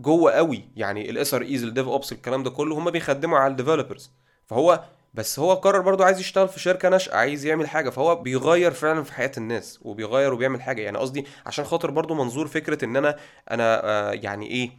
جوه 0.00 0.32
قوي. 0.32 0.64
يعني 0.76 1.10
ال 1.10 1.15
SREs 1.15 1.34
ال 1.34 1.42
DevOps 1.42 2.12
الكلام 2.12 2.42
ده 2.42 2.50
كله 2.50 2.78
هم 2.78 2.90
بيخدموا 2.90 3.38
على 3.38 3.50
ال 3.50 3.56
developers 3.56 4.10
فهو 4.46 4.84
بس 5.14 5.38
هو 5.38 5.54
قرر 5.54 5.80
برضو 5.80 6.02
عايز 6.02 6.20
يشتغل 6.20 6.48
في 6.48 6.60
شركة 6.60 6.88
ناشئة 6.88 7.14
عايز 7.16 7.44
يعمل 7.46 7.68
حاجة. 7.68 7.90
فهو 7.90 8.16
بيغير 8.16 8.70
فعلا 8.70 9.02
في 9.02 9.12
حياة 9.12 9.32
الناس 9.36 9.78
وبيغير 9.82 10.34
وبيعمل 10.34 10.62
حاجة. 10.62 10.82
يعني 10.82 10.98
قصدي 10.98 11.26
عشان 11.46 11.64
خاطر 11.64 11.90
برضو 11.90 12.14
منظور 12.14 12.46
فكرة 12.46 12.84
إن 12.84 12.96
أنا 12.96 13.16
أنا 13.50 13.84
آه 13.84 14.12
يعني 14.12 14.46
إيه 14.46 14.70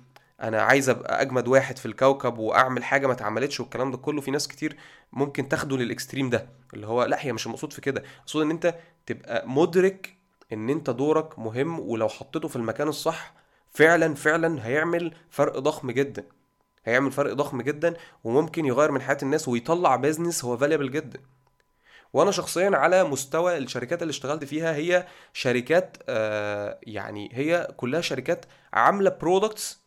أنا 0.41 0.61
عايز 0.61 0.89
أبقى 0.89 1.21
أجمد 1.21 1.47
واحد 1.47 1.77
في 1.77 1.85
الكوكب 1.85 2.37
وأعمل 2.37 2.83
حاجة 2.83 3.07
ما 3.07 3.13
اتعملتش 3.13 3.59
والكلام 3.59 3.91
ده 3.91 3.97
كله. 3.97 4.21
في 4.21 4.31
ناس 4.31 4.47
كتير 4.47 4.77
ممكن 5.13 5.49
تاخده 5.49 5.77
للإكستريم 5.77 6.29
ده 6.29 6.47
اللي 6.73 6.87
هو 6.87 7.03
لأ 7.03 7.17
هي 7.19 7.33
مش 7.33 7.45
المقصود 7.45 7.73
في 7.73 7.81
كده. 7.81 8.03
المقصود 8.17 8.41
إن 8.45 8.51
أنت 8.51 8.75
تبقى 9.05 9.49
مدرك 9.49 10.15
إن 10.53 10.69
أنت 10.69 10.89
دورك 10.89 11.39
مهم 11.39 11.79
ولو 11.79 12.09
حطيته 12.09 12.47
في 12.47 12.55
المكان 12.55 12.87
الصح 12.87 13.33
فعلا 13.71 14.15
فعلا 14.15 14.67
هيعمل 14.67 15.13
فرق 15.29 15.59
ضخم 15.59 15.91
جدا. 15.91 16.23
هيعمل 16.85 17.11
فرق 17.11 17.33
ضخم 17.33 17.61
جدا 17.61 17.93
وممكن 18.23 18.65
يغير 18.65 18.91
من 18.91 19.01
حياة 19.01 19.17
الناس 19.23 19.47
ويطلع 19.47 19.95
business 19.95 20.45
هو 20.45 20.57
valuable 20.57 20.91
جدا. 20.91 21.19
وأنا 22.13 22.31
شخصيا 22.31 22.69
على 22.73 23.03
مستوى 23.03 23.57
الشركات 23.57 24.01
اللي 24.01 24.11
اشتغلت 24.11 24.43
فيها 24.43 24.75
هي 24.75 25.07
شركات 25.33 25.97
آه 26.09 26.79
يعني 26.83 27.29
هي 27.33 27.67
كلها 27.77 28.01
شركات 28.01 28.45
عاملة 28.73 29.09
products 29.09 29.81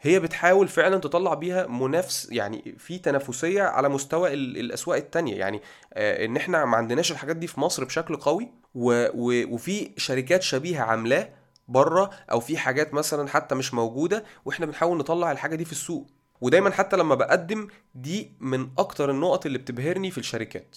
هي 0.00 0.20
بتحاول 0.20 0.68
فعلا 0.68 0.98
تطلع 0.98 1.34
بيها 1.34 1.66
منافس 1.66 2.28
يعني 2.32 2.74
في 2.78 2.98
تنافسية 2.98 3.62
على 3.62 3.88
مستوى 3.88 4.34
الأسواق 4.34 4.96
التانية. 4.96 5.36
يعني 5.36 5.62
آه 5.92 6.24
إن 6.24 6.36
إحنا 6.36 6.64
ما 6.64 6.76
عندناش 6.76 7.12
الحاجات 7.12 7.36
دي 7.36 7.46
في 7.46 7.60
مصر 7.60 7.84
بشكل 7.84 8.16
قوي 8.16 8.48
و 8.74 9.06
و 9.14 9.54
وفي 9.54 9.90
شركات 9.96 10.42
شبيهة 10.42 10.82
عاملاه 10.82 11.28
بره 11.68 12.10
أو 12.30 12.40
في 12.40 12.58
حاجات 12.58 12.94
مثلا 12.94 13.28
حتى 13.28 13.54
مش 13.54 13.74
موجودة 13.74 14.24
وإحنا 14.44 14.66
بنحاول 14.66 14.98
نطلع 14.98 15.32
الحاجة 15.32 15.56
دي 15.56 15.64
في 15.64 15.72
السوق. 15.72 16.06
ودايما 16.40 16.70
حتى 16.70 16.96
لما 16.96 17.14
بقدم 17.14 17.68
دي 17.94 18.32
من 18.40 18.68
أكتر 18.78 19.10
النقط 19.10 19.46
اللي 19.46 19.58
بتبهرني 19.58 20.10
في 20.10 20.18
الشركات. 20.18 20.76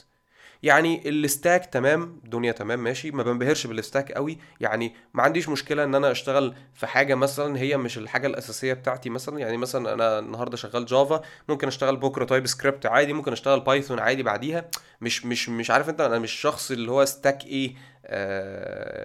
يعني 0.63 1.09
ال 1.09 1.19
stack 1.19 1.65
تمام 1.65 2.21
دنيا 2.25 2.51
تمام 2.51 2.83
ماشي. 2.83 3.11
ما 3.11 3.23
بنبهرش 3.23 3.67
بال 3.67 3.80
stack 3.80 4.11
قوي. 4.11 4.37
يعني 4.59 4.95
ما 5.13 5.23
عنديش 5.23 5.49
مشكلة 5.49 5.83
إن 5.83 5.95
أنا 5.95 6.11
أشتغل 6.11 6.55
في 6.73 6.87
حاجة 6.87 7.15
مثلا 7.15 7.59
هي 7.59 7.77
مش 7.77 7.97
الحاجة 7.97 8.27
الأساسية 8.27 8.73
بتاعتي 8.73 9.09
مثلا. 9.09 9.39
يعني 9.39 9.57
مثلا 9.57 9.93
أنا 9.93 10.19
النهارده 10.19 10.57
شغال 10.57 10.85
Java 10.85 11.21
ممكن 11.49 11.67
أشتغل 11.67 11.97
بكرة 11.97 12.25
TypeScript 12.25 12.85
عادي 12.85 13.13
ممكن 13.13 13.31
أشتغل 13.31 13.59
Python 13.59 13.99
عادي 13.99 14.23
بعديها. 14.23 14.69
مش 15.01 15.25
مش 15.25 15.49
مش 15.49 15.71
عارف 15.71 15.89
أنت 15.89 16.01
أنا 16.01 16.19
مش 16.19 16.31
شخص 16.31 16.71
اللي 16.71 16.91
هو 16.91 17.05
stack 17.05 17.45
إيه 17.45 17.75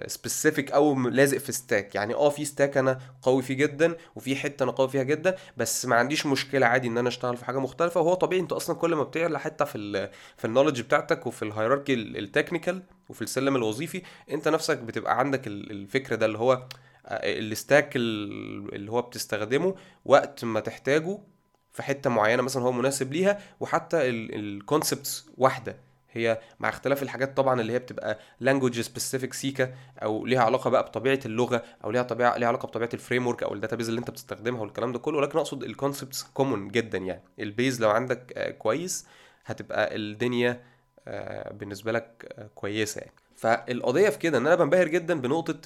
specific 0.07 0.71
uh, 0.71 0.73
أو 0.73 0.99
لازق 1.09 1.37
في 1.37 1.51
stack 1.51 1.95
يعني 1.95 2.13
آه 2.13 2.29
في 2.29 2.45
stack 2.45 2.77
أنا 2.77 2.99
قوي 3.21 3.41
فيه 3.43 3.53
جدا 3.53 3.95
وفي 4.15 4.35
حتة 4.35 4.63
أنا 4.63 4.71
قوي 4.71 4.89
فيها 4.89 5.03
جدا 5.03 5.35
بس 5.57 5.85
ما 5.85 5.95
عنديش 5.95 6.25
مشكلة 6.25 6.65
عادي 6.65 6.87
إن 6.87 6.97
أنا 6.97 7.07
أشتغل 7.09 7.37
في 7.37 7.45
حاجة 7.45 7.59
مختلفة. 7.59 8.01
وهو 8.01 8.13
طبيعي 8.13 8.41
أنت 8.41 8.51
أصلا 8.53 8.75
كل 8.75 8.95
ما 8.95 9.03
بتعلى 9.03 9.39
حتة 9.39 9.65
في 9.65 9.77
ال 9.77 10.09
في 10.37 10.45
ال 10.45 10.49
knowledge 10.49 10.81
بتاعتك 10.81 11.27
وفي 11.27 11.43
ال 11.45 11.50
hierarchy 11.50 11.93
ال 11.93 12.02
technical 12.02 12.83
وفي 13.09 13.21
السلم 13.21 13.55
الوظيفي 13.55 14.01
أنت 14.31 14.47
نفسك 14.47 14.77
بتبقى 14.77 15.19
عندك 15.19 15.47
الفكرة 15.47 16.15
ده 16.15 16.25
اللي 16.25 16.37
هو 16.37 16.67
ال 17.07 17.22
stack 17.22 17.95
اللي 17.95 18.91
هو 18.91 19.01
بتستخدمه 19.01 19.75
وقت 20.05 20.45
ما 20.45 20.59
تحتاجه 20.59 21.19
في 21.73 21.83
حتة 21.83 22.09
معينة 22.09 22.41
مثلا 22.43 22.63
هو 22.63 22.71
مناسب 22.71 23.13
ليها 23.13 23.39
وحتى 23.59 24.09
ال 24.09 24.22
concepts 24.22 25.25
واحدة. 25.37 25.77
هي 26.13 26.39
مع 26.59 26.69
اختلاف 26.69 27.03
الحاجات 27.03 27.37
طبعا 27.37 27.61
اللي 27.61 27.73
هي 27.73 27.79
بتبقى 27.79 28.19
language 28.39 28.79
specific 28.81 29.33
سيكا 29.33 29.73
أو 30.03 30.25
ليها 30.25 30.41
علاقة 30.43 30.69
بقى 30.69 30.83
بطبيعة 30.83 31.19
اللغة 31.25 31.63
أو 31.83 31.91
ليها 31.91 32.03
طبيعة 32.03 32.37
ليها 32.37 32.47
علاقة 32.47 32.65
بطبيعة 32.65 32.89
ال 32.93 33.27
framework 33.27 33.43
أو 33.43 33.53
ال 33.53 33.57
database 33.57 33.87
اللي 33.89 33.99
أنت 33.99 34.11
بتستخدمها 34.11 34.61
والكلام 34.61 34.91
ده 34.91 34.99
كله. 34.99 35.17
ولكن 35.17 35.37
أقصد 35.37 35.63
ال 35.63 35.70
concepts 35.70 36.23
common 36.23 36.67
جدا 36.67 36.97
يعني. 36.97 37.23
ال 37.39 37.47
base 37.47 37.81
لو 37.81 37.89
عندك 37.89 38.55
كويس 38.59 39.05
هتبقى 39.45 39.95
الدنيا 39.95 40.61
بالنسبة 41.51 41.91
لك 41.91 42.35
كويسة 42.55 42.99
يعني. 43.01 43.13
فالقضية 43.35 44.09
في 44.09 44.17
كده 44.17 44.37
إن 44.37 44.47
أنا 44.47 44.55
بنبهر 44.55 44.87
جدا 44.87 45.21
بنقطة 45.21 45.59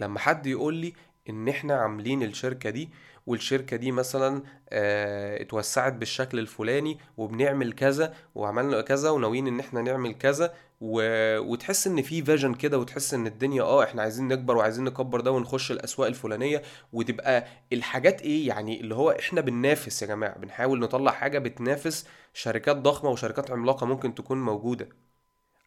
لما 0.00 0.18
حد 0.18 0.46
يقول 0.46 0.74
لي 0.74 0.92
إن 1.28 1.48
إحنا 1.48 1.74
عاملين 1.74 2.22
الشركة 2.22 2.70
دي 2.70 2.88
والشركة 3.26 3.76
دي 3.76 3.92
مثلا 3.92 4.42
آه 4.70 5.42
اتوسعت 5.42 5.92
بالشكل 5.92 6.38
الفلاني 6.38 6.98
وبنعمل 7.16 7.72
كذا 7.72 8.14
وعملنا 8.34 8.80
كذا 8.80 9.10
وناويين 9.10 9.46
إن 9.46 9.60
إحنا 9.60 9.82
نعمل 9.82 10.14
كذا 10.14 10.54
و... 10.80 11.02
وتحس 11.38 11.86
إن 11.86 12.02
في 12.02 12.22
vision 12.24 12.54
كده 12.54 12.78
وتحس 12.78 13.14
إن 13.14 13.26
الدنيا 13.26 13.62
آه 13.62 13.84
إحنا 13.84 14.02
عايزين 14.02 14.28
نكبر 14.28 14.56
وعايزين 14.56 14.84
نكبر 14.84 15.20
ده 15.20 15.30
ونخش 15.32 15.72
الأسواق 15.72 16.08
الفلانية 16.08 16.62
وتبقى 16.92 17.46
الحاجات 17.72 18.22
إيه 18.22 18.48
يعني 18.48 18.80
اللي 18.80 18.94
هو 18.94 19.10
إحنا 19.10 19.40
بننافس 19.40 20.02
يا 20.02 20.06
جماعة 20.06 20.38
بنحاول 20.38 20.78
نطلع 20.80 21.10
حاجة 21.12 21.38
بتنافس 21.38 22.06
شركات 22.34 22.76
ضخمة 22.76 23.10
وشركات 23.10 23.50
عملاقة 23.50 23.86
ممكن 23.86 24.14
تكون 24.14 24.42
موجودة. 24.42 24.88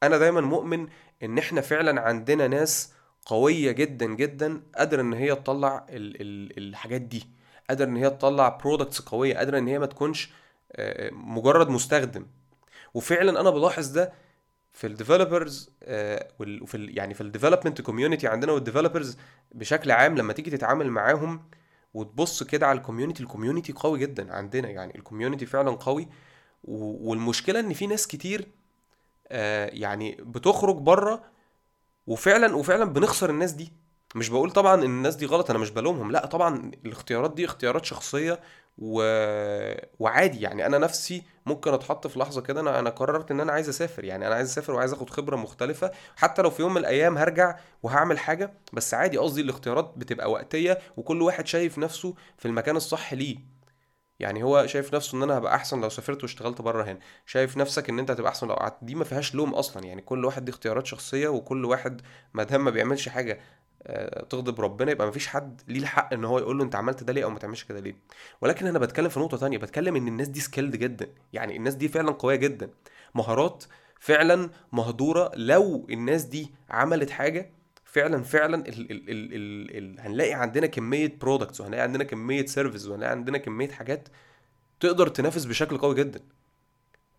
أنا 0.04 0.18
دايما 0.18 0.42
مؤمن 0.42 0.88
إن 1.24 1.38
إحنا 1.38 1.62
فعلا 1.62 2.02
عندنا 2.02 2.48
ناس 2.48 2.94
قوية 3.26 3.72
جدا 3.72 4.06
جدا 4.06 4.62
قادرة 4.76 5.02
إن 5.02 5.14
هي 5.14 5.36
تطلع 5.36 5.86
ال... 5.90 6.22
ال... 6.22 6.58
الحاجات 6.58 7.02
دي. 7.02 7.28
قادرة 7.70 7.86
إن 7.86 7.96
هي 7.96 8.10
تطلع 8.10 8.50
products 8.50 9.00
قوية 9.02 9.38
قادرة 9.38 9.58
إن 9.58 9.68
هي 9.68 9.80
ما 9.80 9.86
تكونش 9.86 10.32
مجرد 11.12 11.70
مستخدم. 11.70 12.26
وفعلا 12.94 13.42
أنا 13.42 13.50
بلاحظ 13.50 13.88
ده 13.88 14.14
في 14.74 14.88
ال 14.88 14.95
developers 14.95 15.70
وفي 16.40 16.76
ال 16.76 16.98
يعني 16.98 17.14
في 17.14 17.22
ال 17.22 17.27
development 17.27 17.82
community 17.82 18.28
عندنا 18.28 18.52
وال 18.52 18.63
developers 18.63 19.18
بشكل 19.52 19.92
عام 19.92 20.18
لما 20.18 20.34
تيجي 20.34 20.52
تتعامل 20.52 20.90
معاهم 20.90 21.50
وتبص 21.94 22.44
كده 22.44 22.68
على 22.68 22.78
ال 22.78 22.82
community 22.82 23.24
ال 23.24 23.29
community 23.29 23.74
قوي 23.74 24.00
جدا 24.00 24.34
عندنا. 24.34 24.70
يعني 24.70 24.96
ال 24.96 25.01
community 25.01 25.46
فعلا 25.46 25.72
قوي. 25.72 26.08
والمشكلة 26.64 27.60
إن 27.60 27.74
في 27.74 27.88
ناس 27.88 28.08
كتير 28.08 28.48
يعني 29.72 30.18
بتخرج 30.20 30.76
بره 30.76 31.33
وفعلا 32.08 32.56
وفعلا 32.56 32.86
بنخسر 32.86 33.30
الناس 33.30 33.52
دي. 33.52 33.74
مش 34.16 34.30
بقول 34.30 34.52
طبعا 34.52 34.76
إن 34.76 34.84
الناس 34.84 35.16
دي 35.16 35.26
غلط 35.26 35.50
أنا 35.50 35.60
مش 35.60 35.70
بلومهم. 35.72 36.12
لا 36.12 36.26
طبعا 36.26 36.72
الاختيارات 36.86 37.34
دي 37.34 37.46
اختيارات 37.46 37.86
شخصية 37.86 38.40
و... 38.78 39.02
وعادي. 40.00 40.42
يعني 40.42 40.66
أنا 40.66 40.78
نفسي 40.78 41.24
ممكن 41.46 41.74
أتحط 41.74 42.08
في 42.08 42.20
لحظة 42.20 42.42
كده 42.42 42.62
أنا 42.62 42.80
أنا 42.80 42.90
قررت 42.90 43.32
إن 43.32 43.40
أنا 43.40 43.52
عايز 43.52 43.70
أسافر. 43.70 44.04
يعني 44.04 44.28
أنا 44.28 44.36
عايز 44.36 44.50
أسافر 44.50 44.74
وعايز 44.74 44.94
آخد 44.94 45.10
خبرة 45.10 45.36
مختلفة. 45.36 45.92
حتى 46.16 46.42
لو 46.42 46.50
في 46.50 46.62
يوم 46.62 46.72
من 46.74 46.78
الأيام 46.78 47.18
هرجع 47.18 47.58
وهعمل 47.84 48.20
حاجة 48.20 48.54
بس 48.74 48.94
عادي. 48.94 49.18
قصدي 49.18 49.42
الاختيارات 49.42 49.94
بتبقى 49.98 50.32
وقتية 50.32 50.80
وكل 50.98 51.22
واحد 51.22 51.48
شايف 51.48 51.78
نفسه 51.78 52.16
في 52.38 52.48
المكان 52.48 52.76
الصح 52.76 53.14
ليه. 53.14 53.53
يعني 54.20 54.44
هو 54.44 54.68
شايف 54.68 54.96
نفسه 54.96 55.18
إن 55.18 55.24
أنا 55.24 55.38
هبقى 55.38 55.56
أحسن 55.56 55.82
لو 55.82 55.90
سافرت 55.90 56.24
واشتغلت 56.24 56.62
بره 56.62 56.84
هنا. 56.84 57.00
شايف 57.26 57.58
نفسك 57.58 57.90
إن 57.90 58.00
أنت 58.00 58.12
هتبقى 58.12 58.30
أحسن 58.30 58.48
لو 58.48 58.54
قعدت. 58.54 58.78
دي 58.82 58.96
ما 58.96 59.04
فيهاش 59.04 59.36
لوم 59.36 59.54
أصلا. 59.56 59.84
يعني 59.84 60.02
كل 60.02 60.26
واحد 60.26 60.46
دي 60.46 60.52
اختيارات 60.52 60.86
شخصية 60.86 61.28
وكل 61.28 61.66
واحد 61.66 62.02
ما 62.34 62.44
دام 62.44 62.66
ما 62.66 62.72
بيعملش 62.72 63.10
حاجة 63.10 63.40
تغضب 64.30 64.62
ربنا 64.62 64.92
يبقى 64.92 65.08
مفيش 65.08 65.28
حد 65.28 65.62
ليه 65.68 65.80
الحق 65.80 66.14
إن 66.14 66.26
هو 66.26 66.40
يقول 66.40 66.58
له 66.58 66.64
أنت 66.64 66.76
عملت 66.76 67.04
ده 67.04 67.14
ليه 67.14 67.24
أو 67.24 67.30
ما 67.30 67.40
تعملش 67.40 67.64
كده 67.64 67.80
ليه. 67.80 67.96
ولكن 68.42 68.68
أنا 68.68 68.80
بتكلم 68.80 69.10
في 69.10 69.20
نقطة 69.20 69.38
تانية. 69.38 69.58
بتكلم 69.58 69.96
إن 69.96 70.08
الناس 70.08 70.28
دي 70.28 70.40
skilled 70.40 70.76
جدا. 70.76 71.08
يعني 71.34 71.58
الناس 71.58 71.76
دي 71.76 71.88
فعلا 71.88 72.12
قوية 72.12 72.36
جدا. 72.36 72.70
مهارات 73.16 73.64
فعلا 74.00 74.50
مهدورة. 74.72 75.32
لو 75.36 75.88
الناس 75.90 76.24
دي 76.24 76.54
عملت 76.70 77.10
حاجة 77.10 77.52
فعلا 77.94 78.24
فعلا 78.24 78.56
ال 78.68 78.92
ال 78.92 79.10
ال 79.10 79.34
ال 79.34 79.78
ال 79.78 80.00
هنلاقي 80.00 80.34
عندنا 80.34 80.68
كمية 80.68 81.18
products 81.22 81.62
وهنلاقي 81.62 81.84
عندنا 81.84 82.04
كمية 82.04 82.46
service 82.46 82.88
وهنلاقي 82.88 83.12
عندنا 83.12 83.38
كمية 83.38 83.70
حاجات 83.70 84.08
تقدر 84.80 85.08
تنافس 85.08 85.46
بشكل 85.46 85.78
قوي 85.78 85.96
جدا. 85.96 86.20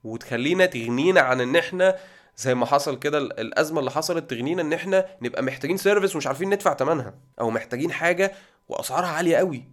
وتخلينا 0.05 0.67
تغنينا 0.67 1.21
عن 1.21 1.41
إن 1.41 1.57
إحنا 1.57 1.97
زي 2.37 2.55
ما 2.55 2.67
حصل 2.67 2.99
كده 2.99 3.19
الأزمة 3.19 3.81
اللي 3.81 3.91
حصلت 3.91 4.31
تغنينا 4.31 4.63
إن 4.63 4.73
إحنا 4.73 5.07
نبقى 5.23 5.43
محتاجين 5.43 5.77
service 5.77 6.15
ومش 6.15 6.27
عارفين 6.27 6.51
ندفع 6.51 6.75
ثمنها 6.75 7.15
أو 7.41 7.51
محتاجين 7.51 7.93
حاجة 7.93 8.33
وأسعارها 8.69 9.09
عالية 9.09 9.37
قوي. 9.37 9.65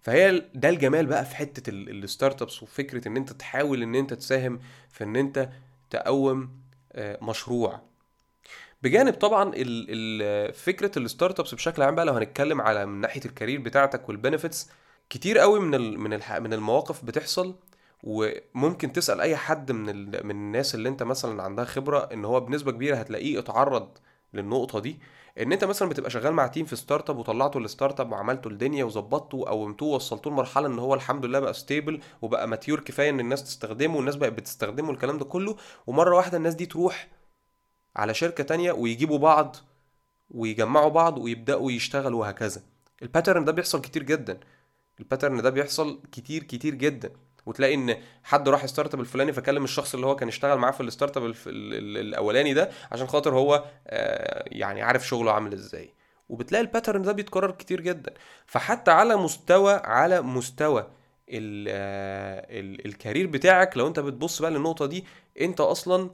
فهي 0.00 0.42
ده 0.54 0.68
الجمال 0.68 1.06
بقى 1.06 1.24
في 1.24 1.36
حتة 1.36 1.70
ال 1.70 2.42
startups 2.42 2.62
وفكرة 2.62 3.08
إن 3.08 3.16
أنت 3.16 3.32
تحاول 3.32 3.82
إن 3.82 3.94
أنت 3.94 4.14
تساهم 4.14 4.60
في 4.90 5.04
إن 5.04 5.16
أنت 5.16 5.48
تقوم 5.90 6.50
آه، 6.92 7.18
مشروع. 7.22 7.93
بجانب 8.84 9.14
طبعا 9.14 9.50
فكرة 10.52 10.98
ال 10.98 11.40
startups 11.40 11.54
بشكل 11.54 11.82
عام 11.82 11.94
بقى 11.94 12.04
لو 12.04 12.12
هنتكلم 12.12 12.60
على 12.60 12.86
من 12.86 13.00
ناحية 13.00 13.20
ال 13.24 13.29
career 13.29 13.60
بتاعتك 13.60 14.08
وال 14.08 14.20
benefits 14.20 14.70
كتير 15.10 15.38
قوي 15.38 15.60
من 15.60 15.98
من 16.00 16.20
من 16.40 16.52
المواقف 16.52 17.04
بتحصل 17.04 17.54
وممكن 18.02 18.92
تسأل 18.92 19.20
أي 19.20 19.36
حد 19.36 19.72
من 19.72 20.06
من 20.26 20.30
الناس 20.30 20.74
اللي 20.74 20.88
أنت 20.88 21.02
مثلا 21.02 21.42
عندها 21.42 21.64
خبرة 21.64 21.98
إن 22.12 22.24
هو 22.24 22.40
بنسبة 22.40 22.72
كبيرة 22.72 22.96
هتلاقيه 22.96 23.38
اتعرض 23.38 23.88
للنقطة 24.34 24.78
دي. 24.80 24.98
إن 25.40 25.52
أنت 25.52 25.64
مثلا 25.64 25.88
بتبقى 25.88 26.10
شغال 26.10 26.32
مع 26.32 26.46
team 26.46 26.66
في 26.66 26.76
startup 26.76 27.18
وطلعته 27.18 27.58
ال 27.58 28.00
startup 28.00 28.12
وعملته 28.12 28.48
الدنيا 28.48 28.84
وظبطته 28.84 29.38
وقومتوه 29.38 29.88
ووصلتوه 29.88 30.32
لمرحلة 30.32 30.66
إن 30.66 30.78
هو 30.78 30.94
الحمد 30.94 31.24
لله 31.24 31.38
بقى 31.40 31.54
stable 31.54 32.00
وبقى 32.22 32.48
mature 32.48 32.80
كفاية 32.80 33.10
إن 33.10 33.20
الناس 33.20 33.44
تستخدمه 33.44 33.96
والناس 33.96 34.16
بقت 34.16 34.32
بتستخدمه 34.32 34.88
والكلام 34.88 35.18
ده 35.18 35.24
كله 35.24 35.56
ومرة 35.86 36.16
واحدة 36.16 36.36
الناس 36.38 36.54
دي 36.54 36.66
تروح 36.66 37.08
على 37.96 38.14
شركة 38.14 38.44
تانية 38.44 38.72
ويجيبوا 38.72 39.18
بعض 39.18 39.56
ويجمعوا 40.30 40.88
بعض 40.90 41.18
ويبدأوا 41.18 41.72
يشتغلوا 41.72 42.20
وهكذا. 42.20 42.62
ال 43.02 43.07
pattern 43.07 43.44
ده 43.44 43.52
بيحصل 43.52 43.80
كتير 43.80 44.02
جدا. 44.02 44.40
ال 45.00 45.05
pattern 45.05 45.42
ده 45.42 45.50
بيحصل 45.50 46.00
كتير 46.12 46.42
كتير 46.42 46.74
جدا. 46.74 47.12
وتلاقي 47.46 47.74
إن 47.74 47.96
حد 48.22 48.48
راح 48.48 48.66
startup 48.66 49.00
الفلاني 49.00 49.32
فكلم 49.32 49.64
الشخص 49.64 49.94
اللي 49.94 50.06
هو 50.06 50.16
كان 50.16 50.28
اشتغل 50.28 50.58
معاه 50.58 50.70
في 50.70 50.80
ال 50.82 51.16
startup 51.16 51.34
الأولاني 51.46 52.54
ده 52.54 52.70
عشان 52.92 53.06
خاطر 53.06 53.34
هو 53.34 53.64
آه، 53.86 54.44
يعني 54.46 54.82
عارف 54.82 55.06
شغله 55.06 55.32
عامل 55.32 55.52
إزاي. 55.52 55.94
وبتلاقي 56.28 56.62
ال 56.62 56.67
pattern 56.67 57.02
ده 57.02 57.12
بيتكرر 57.12 57.50
كتير 57.50 57.80
جدا. 57.80 58.14
فحتى 58.46 58.90
على 58.90 59.16
مستوى 59.16 59.72
على 59.72 60.22
مستوى 60.22 60.90
ال 61.28 61.66
آه، 61.70 62.46
ال 62.86 62.92
career 62.92 63.26
بتاعك 63.26 63.76
لو 63.76 63.86
أنت 63.88 64.00
بتبص 64.00 64.42
بقى 64.42 64.50
للنقطة 64.50 64.86
دي 64.86 65.04
أنت 65.40 65.60
أصلا 65.60 66.10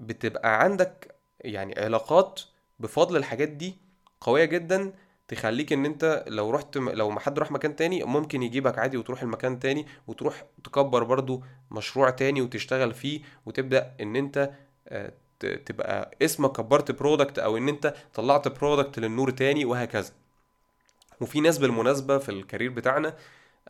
بتبقى 0.00 0.62
عندك 0.62 1.14
يعني 1.40 1.74
علاقات 1.78 2.40
بفضل 2.80 3.16
الحاجات 3.16 3.48
دي 3.48 3.76
قوية 4.20 4.44
جدا 4.44 4.92
تخليك 5.28 5.72
إن 5.72 5.84
أنت 5.84 6.24
لو 6.26 6.50
رحت 6.50 6.76
لو 6.76 7.10
ما 7.10 7.20
حد 7.20 7.38
راح 7.38 7.50
مكان 7.50 7.76
تاني 7.76 8.04
ممكن 8.04 8.42
يجيبك 8.42 8.78
عادي 8.78 8.96
وتروح 8.96 9.22
المكان 9.22 9.60
تاني 9.60 9.86
وتروح 10.06 10.44
تكبر 10.64 11.04
برضو 11.04 11.42
مشروع 11.70 12.10
تاني 12.10 12.42
وتشتغل 12.42 12.94
فيه 12.94 13.20
وتبدأ 13.46 13.94
إن 14.00 14.16
أنت 14.16 14.50
آه، 14.88 15.12
تبقى 15.66 16.10
اسمك 16.22 16.52
كبرت 16.52 16.90
product 16.90 17.38
أو 17.38 17.56
إن 17.56 17.68
أنت 17.68 17.94
طلعت 18.14 18.48
product 18.48 18.98
للنور 18.98 19.30
تاني 19.30 19.64
وهكذا. 19.64 20.12
وفي 21.20 21.40
ناس 21.40 21.58
بالمناسبة 21.58 22.18
في 22.18 22.28
ال 22.28 22.34
career 22.34 22.70
بتاعنا 22.70 23.16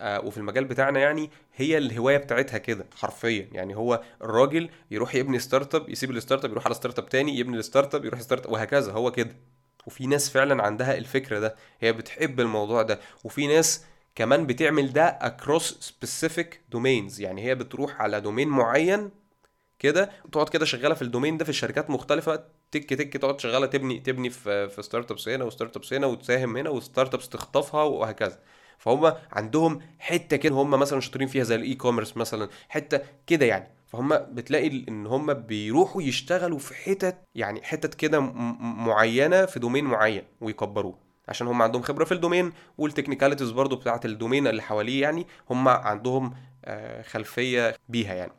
وفي 0.00 0.36
المجال 0.36 0.64
بتاعنا 0.64 1.00
يعني 1.00 1.30
هي 1.54 1.78
الهواية 1.78 2.16
بتاعتها 2.16 2.58
كده 2.58 2.86
حرفيا. 2.96 3.48
يعني 3.52 3.76
هو 3.76 4.02
الراجل 4.22 4.70
يروح 4.90 5.14
يبني 5.14 5.38
startup 5.38 5.88
يسيب 5.88 6.10
ال 6.10 6.44
startup 6.44 6.50
يروح 6.50 6.66
على 6.66 6.74
startup 6.74 7.08
تاني 7.08 7.38
يبني 7.38 7.56
ال 7.56 7.94
startup 7.94 8.04
يروح 8.04 8.20
startup 8.20 8.52
وهكذا. 8.52 8.92
هو 8.92 9.12
كده. 9.12 9.36
وفي 9.86 10.06
ناس 10.06 10.30
فعلا 10.30 10.62
عندها 10.62 10.98
الفكرة 10.98 11.38
ده. 11.38 11.56
هي 11.80 11.92
بتحب 11.92 12.40
الموضوع 12.40 12.82
ده. 12.82 13.00
وفي 13.24 13.46
ناس 13.46 13.84
كمان 14.14 14.46
بتعمل 14.46 14.92
ده 14.92 15.18
across 15.18 15.62
specific 15.62 16.46
domains. 16.76 17.20
يعني 17.20 17.42
هي 17.44 17.54
بتروح 17.54 18.02
على 18.02 18.20
domain 18.20 18.48
معين 18.48 19.10
كده 19.78 20.10
تقعد 20.32 20.48
كده 20.48 20.64
شغالة 20.64 20.94
في 20.94 21.02
ال 21.02 21.07
domain 21.07 21.38
ده 21.38 21.44
في 21.44 21.50
الشركات 21.50 21.90
مختلفة. 21.90 22.44
تك 22.70 22.94
تك 22.94 23.16
تقعد 23.16 23.40
شغالة 23.40 23.66
تبني 23.66 24.00
تبني 24.00 24.30
في 24.30 24.68
في 24.68 24.82
startups 24.82 25.28
هنا 25.28 25.44
و 25.44 25.76
startups 25.76 25.92
هنا 25.92 26.06
وتساهم 26.06 26.56
هنا 26.56 26.70
و 26.70 27.14
startups 27.14 27.28
تخطفها 27.28 27.82
وهكذا. 27.82 28.38
فهم 28.82 29.12
عندهم 29.32 29.80
حتة 29.98 30.36
كده 30.36 30.54
هم 30.54 30.70
مثلا 30.70 31.00
شاطرين 31.00 31.28
فيها 31.28 31.44
زي 31.44 31.54
ال 31.54 31.74
e-commerce 31.74 32.16
مثلا 32.16 32.48
حتة 32.68 33.00
كده 33.26 33.46
يعني. 33.46 33.68
فهم 33.86 34.08
بتلاقي 34.18 34.84
إن 34.88 35.06
هم 35.06 35.34
بيروحوا 35.34 36.02
يشتغلوا 36.02 36.58
في 36.58 36.74
حتت 36.74 37.16
يعني 37.34 37.62
حتت 37.62 37.94
كده 37.94 38.20
معينة 38.60 39.46
في 39.46 39.58
domain 39.60 39.84
معين 39.84 40.22
ويكبروه. 40.40 40.98
عشان 41.28 41.46
هم 41.46 41.62
عندهم 41.62 41.82
خبرة 41.82 42.04
في 42.04 42.12
ال 42.12 42.18
domain 42.18 42.52
وال 42.78 42.87
technicalities 42.87 43.50
برضو 43.50 43.76
بتاعه 43.76 44.00
ال 44.04 44.10
domain 44.10 44.46
اللي 44.46 44.62
حواليه 44.62 45.02
يعني 45.02 45.26
هم 45.50 45.68
عندهم 45.68 46.34
آه، 46.64 47.02
خلفية 47.02 47.76
بيها 47.88 48.14
يعني. 48.14 48.32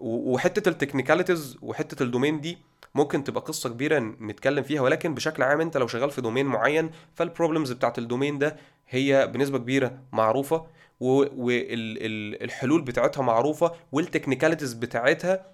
وحتة 0.00 0.68
ال 0.68 0.74
technicalities 0.74 1.56
وحتة 1.62 2.02
ال 2.02 2.07
domain 2.07 2.40
دي 2.40 2.58
ممكن 2.94 3.24
تبقى 3.24 3.42
قصة 3.42 3.68
كبيرة 3.68 3.98
نتكلم 3.98 4.62
فيها 4.62 4.80
ولكن 4.82 5.14
بشكل 5.14 5.42
عام 5.42 5.60
أنت 5.60 5.76
لو 5.76 5.86
شغال 5.86 6.10
في 6.10 6.20
domain 6.20 6.46
معين 6.46 6.90
فال 7.14 7.26
problems 7.26 7.72
بتاعت 7.72 7.98
ال 7.98 8.04
domain 8.04 8.38
ده 8.38 8.56
هي 8.90 9.26
بنسبة 9.26 9.58
كبيرة 9.58 9.98
معروفة 10.12 10.66
والحلول 11.00 12.82
بتاعتها 12.82 13.22
معروفة 13.22 13.72
وال 13.92 14.02
technicalities 14.02 14.72
بتاعتها 14.72 15.46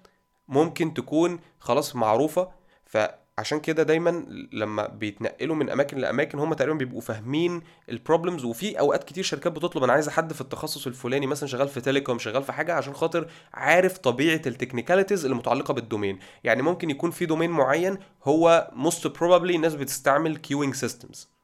ممكن 0.47 0.93
تكون 0.93 1.39
خلاص 1.59 1.95
معروفة. 1.95 2.51
فعشان 2.85 3.59
كده 3.59 3.83
دايما 3.83 4.25
لما 4.51 4.87
بيتنقلوا 4.87 5.55
من 5.55 5.69
أماكن 5.69 5.97
لأماكن 5.97 6.39
هم 6.39 6.53
تقريبا 6.53 6.77
بيبقوا 6.77 7.01
فاهمين 7.01 7.61
ال 7.89 7.95
problems 7.95 8.43
وفي 8.45 8.79
أوقات 8.79 9.03
كتير 9.03 9.23
شركات 9.23 9.51
بتطلب 9.51 9.83
أنا 9.83 9.93
عايزه 9.93 10.11
حد 10.11 10.33
في 10.33 10.41
التخصص 10.41 10.87
الفلاني 10.87 11.27
مثلا 11.27 11.49
شغال 11.49 11.67
في 11.67 11.81
telecom 11.81 12.19
شغال 12.19 12.43
في 12.43 12.51
حاجة 12.51 12.73
عشان 12.73 12.93
خاطر 12.93 13.27
عارف 13.53 13.97
طبيعة 13.97 14.41
ال 14.47 14.52
technicalities 14.52 15.25
المتعلقه 15.25 15.73
بال 15.73 15.85
domain 15.85 16.19
يعني 16.43 16.61
ممكن 16.61 16.89
يكون 16.89 17.11
في 17.11 17.25
domain 17.25 17.49
معين 17.51 17.97
هو 18.23 18.71
most 18.73 19.07
probably 19.07 19.55
الناس 19.55 19.75
بتستعمل 19.75 20.37
queuing 20.37 20.75
systems 20.75 21.36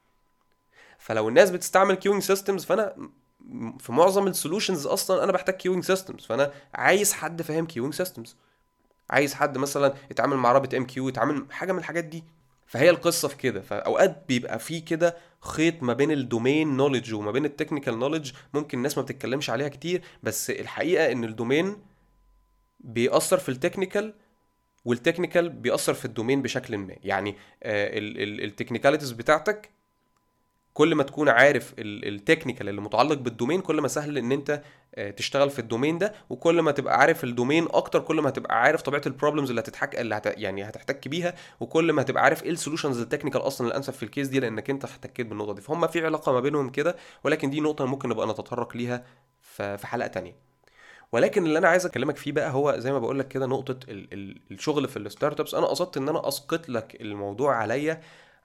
فلو 1.04 1.30
الناس 1.30 1.52
بتستعمل 1.52 1.96
queuing 1.96 2.22
systems 2.24 2.66
فأنا 2.66 2.96
في 3.80 3.92
معظم 3.92 4.28
ال 4.28 4.34
solutions 4.34 4.88
أصلا 4.88 5.24
أنا 5.24 5.32
بحتاج 5.32 5.56
queuing 5.56 5.84
systems 5.84 6.26
فأنا 6.26 6.52
عايز 6.74 7.14
حد 7.14 7.42
فاهم 7.42 7.66
queuing 7.66 7.94
systems 7.94 8.38
عايز 9.10 9.34
حد 9.34 9.58
مثلا 9.58 9.94
يتعامل 10.12 10.38
مع 10.38 10.52
RabbitMQ 10.52 11.10
يتعامل 11.10 11.46
حاجة 11.52 11.72
من 11.72 11.80
الحاجات 11.80 12.04
دي. 12.04 12.24
فهي 12.68 12.90
القصة 12.90 13.28
في 13.28 13.38
كده. 13.38 13.62
فأوقات 13.62 14.24
بيبقى 14.28 14.60
في 14.60 14.82
كده 14.82 15.18
خيط 15.42 15.84
ما 15.84 15.94
بين 15.94 16.12
ال 16.12 16.21
domain 16.21 16.78
knowledge 16.78 17.14
وما 17.14 17.32
بين 17.32 17.46
ال 17.46 17.51
technical 17.51 18.00
knowledge 18.00 18.32
ممكن 18.54 18.78
الناس 18.78 18.98
ما 18.98 19.04
بتتكلمش 19.04 19.50
عليها 19.50 19.68
كتير 19.68 20.02
بس 20.24 20.50
الحقيقة 20.50 21.12
إن 21.12 21.24
ال 21.24 21.32
domain 21.32 21.78
بيأثر 22.80 23.38
في 23.38 23.50
ال 23.50 23.56
technical 23.56 24.14
وال 24.86 24.97
technical 24.97 25.50
بيأثر 25.50 25.94
في 25.94 26.06
ال 26.06 26.11
domain 26.11 26.42
بشكل 26.42 26.78
ما. 26.78 26.96
يعني 27.04 27.36
ال 27.64 27.74
technicalities 27.74 29.12
بتاعتك 29.12 29.70
كل 30.74 30.96
ما 30.96 31.04
تكون 31.04 31.30
عارف 31.30 31.74
ال 31.80 31.89
technical 31.89 32.70
اللي 32.70 32.82
متعلق 32.82 33.18
بال 33.18 33.29
domain 33.29 33.62
كل 33.62 33.82
ما 33.82 33.88
سهل 33.88 34.18
إن 34.18 34.32
أنت 34.32 34.62
آه، 34.96 35.10
تشتغل 35.12 35.50
في 35.50 35.60
ال 35.60 35.65
domain 35.65 35.98
ده 35.98 36.14
وكل 36.30 36.60
ما 36.62 36.72
تبقى 36.72 37.00
عارف 37.00 37.24
ال 37.24 37.30
domain 37.30 37.68
أكتر 37.72 38.00
كل 38.00 38.22
ما 38.22 38.30
هتبقى 38.30 38.62
عارف 38.62 38.82
طبيعة 38.82 39.02
ال 39.08 39.12
problems 39.12 39.50
اللي 39.50 39.62
هتتحك 39.62 40.00
اللي 40.00 40.16
هت... 40.16 40.38
يعني 40.40 40.64
هتحتك 40.64 41.08
بيها 41.08 41.34
وكل 41.60 41.92
ما 41.92 42.02
هتبقى 42.02 42.24
عارف 42.24 42.44
إيه 42.44 42.50
ال 42.50 42.55
solutions 42.55 43.00
ال 43.00 43.04
technical 43.04 43.42
أصلا 43.42 43.68
الانسب 43.68 43.94
في 43.94 44.04
ال 44.04 44.09
case 44.09 44.28
دي 44.28 44.40
لأنك 44.40 44.70
أنت 44.70 44.84
احتكيت 44.84 45.28
بالنقطة 45.28 45.54
دي. 45.54 45.62
فهم 45.62 45.88
في 45.88 46.06
علاقة 46.06 46.32
ما 46.32 46.40
بينهم 46.40 46.70
كده 46.70 46.96
ولكن 47.24 47.50
دي 47.50 47.60
نقطة 47.62 47.86
ممكن 47.86 48.10
نبقى 48.10 48.28
نتطرق 48.28 48.78
ليها 48.78 49.04
في 49.78 49.88
حلقة 49.88 50.08
تانية. 50.08 50.36
ولكن 51.12 51.46
اللي 51.46 51.60
أنا 51.60 51.68
عايز 51.68 51.86
أكلمك 51.86 52.18
فيه 52.18 52.32
بقى 52.32 52.52
هو 52.52 52.76
زي 52.80 52.92
ما 52.92 53.00
بقول 53.00 53.20
لك 53.20 53.28
كده 53.28 53.46
نقطة 53.46 53.80
الشغل 54.52 54.88
في 54.88 54.98
ال 54.98 55.40
startups 55.40 55.54
أنا 55.54 55.66
قصدت 55.66 55.98
إن 55.98 56.10
أنا 56.10 56.28
أسقط 56.28 56.70
لك 56.70 57.02
الموضوع 57.02 57.56
عليا 57.56 58.02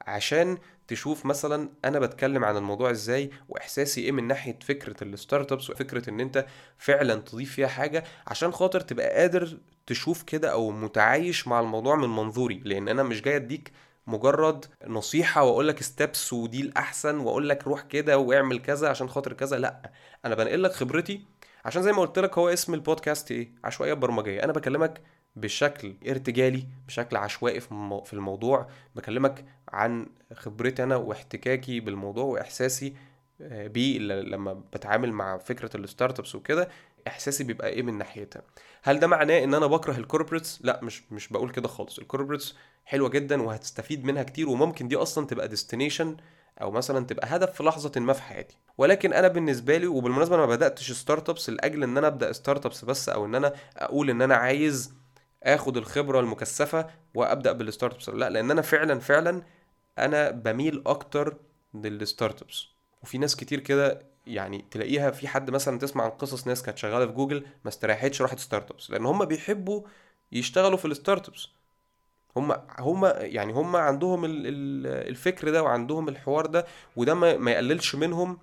عشان 0.07 0.59
تشوف 0.89 1.27
مثلا 1.27 1.69
أنا 1.85 1.99
بتكلم 1.99 2.45
عن 2.45 2.57
الموضوع 2.57 2.91
إزاي 2.91 3.31
وإحساسي 3.49 4.01
إيه 4.01 4.13
من 4.13 4.27
ناحية 4.27 4.59
فكرة 4.65 5.05
ال 5.05 5.53
startups 5.53 5.71
وفكرة 5.71 6.11
إن 6.11 6.21
أنت 6.21 6.47
فعلا 6.79 7.15
تضيف 7.15 7.53
فيها 7.53 7.67
حاجة 7.69 8.05
عشان 8.27 8.53
خاطر 8.53 8.81
تبقى 8.81 9.09
قادر 9.21 9.59
تشوف 9.87 10.23
كده 10.23 10.53
أو 10.53 10.71
متعايش 10.71 11.49
مع 11.49 11.61
الموضوع 11.61 11.97
من 11.97 12.09
منظوري. 12.09 12.63
لأن 12.65 12.89
أنا 12.89 13.03
مش 13.03 13.23
جاي 13.23 13.37
أديك 13.37 13.73
مجرد 14.07 14.65
نصيحة 14.87 15.43
وأقول 15.45 15.69
لك 15.69 15.83
ستيبس 15.83 16.33
ودي 16.33 16.61
الأحسن 16.61 17.19
وأقول 17.19 17.49
لك 17.49 17.65
روح 17.67 17.83
كده 17.83 18.19
واعمل 18.19 18.59
كذا 18.59 18.89
عشان 18.89 19.09
خاطر 19.09 19.33
كذا 19.33 19.59
لأ. 19.59 19.91
أنا 20.25 20.35
بنقل 20.35 20.63
لك 20.63 20.73
خبرتي 20.73 21.23
عشان 21.65 21.83
زي 21.83 21.93
ما 21.93 22.01
قلت 22.01 22.19
لك 22.19 22.39
هو 22.39 22.49
اسم 22.49 22.75
البودكاست 22.75 23.31
إيه؟ 23.31 23.53
عشوائية 23.65 23.93
برمجية. 23.95 24.45
أنا 24.45 24.53
بكلمك 24.53 25.01
بشكل 25.37 25.95
ارتجالي 26.09 26.67
بشكل 26.87 27.17
عشوائي 27.17 27.61
في 28.05 28.13
الموضوع. 28.13 28.69
بكلمك 28.97 29.45
عن 29.69 30.07
خبرتي 30.35 30.83
أنا 30.83 30.97
واحتكاكي 30.97 31.81
بالموضوع 31.81 32.25
وإحساسي 32.25 32.95
آه، 33.41 33.67
بيه 33.67 33.99
لما 33.99 34.53
بتعامل 34.53 35.13
مع 35.13 35.39
فكرة 35.39 35.77
ال 35.77 36.19
startups 36.19 36.35
وكده 36.35 36.69
إحساسي 37.09 37.45
بيبقى 37.45 37.69
إيه 37.69 37.83
من 37.83 37.99
ناحيتها؟ 37.99 38.43
هل 38.83 39.01
ده 39.01 39.07
معناه 39.07 39.45
إن 39.45 39.55
أنا 39.55 39.67
بكره 39.67 39.97
ال 39.99 40.04
corporates 40.04 40.61
لأ 40.65 40.81
مش 40.83 41.13
مش 41.13 41.29
بقول 41.29 41.51
كده 41.51 41.69
خالص. 41.69 41.99
ال 41.99 42.04
corporates 42.04 42.57
حلوة 42.85 43.09
جدا 43.09 43.43
وهتستفيد 43.43 44.05
منها 44.05 44.23
كتير 44.23 44.49
وممكن 44.49 44.89
دي 44.89 44.97
أصلا 44.97 45.27
تبقى 45.27 45.49
destination 45.49 46.17
أو 46.61 46.71
مثلا 46.71 47.07
تبقى 47.07 47.27
هدف 47.37 47.53
في 47.53 47.63
لحظة 47.63 48.01
ما 48.01 48.13
في 48.13 48.23
حياتي. 48.23 48.57
ولكن 48.79 49.13
أنا 49.13 49.29
بالنسبة 49.29 49.77
لي 49.77 49.87
وبالمناسبة 49.87 50.35
أنا 50.35 50.47
ما 50.47 50.55
بدأتش 50.55 50.93
startups 50.93 51.51
لأجل 51.51 51.83
إن 51.83 51.97
أنا 51.99 52.07
أبدأ 52.07 52.33
startups 52.33 52.85
بس 52.85 53.09
أو 53.09 53.25
إن 53.25 53.35
أنا 53.35 53.53
أقول 53.77 54.11
إن 54.11 54.23
أنا 54.23 54.35
عايز 54.37 54.95
آخد 55.43 55.77
الخبرة 55.77 56.21
المكثفة 56.21 56.87
وأبدأ 57.15 57.53
بال 57.53 57.95
startups 57.95 58.09
لا 58.09 58.31
لأن 58.31 58.51
أنا 58.51 58.63
فعلا 58.63 59.01
فعلا 59.01 59.43
أنا 59.99 60.31
بميل 60.31 60.83
أكتر 60.87 61.37
لل 61.75 62.43
startups 62.43 62.65
وفي 63.03 63.19
ناس 63.19 63.37
كتير 63.37 63.61
كده 63.61 64.03
يعني 64.27 64.65
تلاقيها 64.71 65.11
في 65.11 65.29
حد 65.29 65.51
مثلا 65.51 65.79
تسمع 65.79 66.05
عن 66.05 66.11
قصص 66.11 66.47
ناس 66.47 66.63
كانت 66.63 66.79
شغالة 66.79 67.07
في 67.07 67.13
جوجل 67.13 67.47
ما 67.65 67.69
استريحتش 67.69 68.23
راحت 68.23 68.39
startups 68.39 68.91
لأن 68.91 69.07
هم 69.07 69.25
بيحبوا 69.25 69.83
يشتغلوا 70.33 70.77
في 70.77 70.85
ال 70.85 71.29
startups 71.29 71.49
هم 72.39 72.57
هم 72.79 73.13
يعني 73.17 73.53
هم 73.53 73.77
عندهم 73.77 74.23
الفكر 74.25 75.51
ده 75.51 75.63
وعندهم 75.63 76.09
الحوار 76.09 76.47
ده 76.47 76.67
وده 76.97 77.15
ما 77.15 77.51
يقللش 77.51 77.95
منهم 77.95 78.39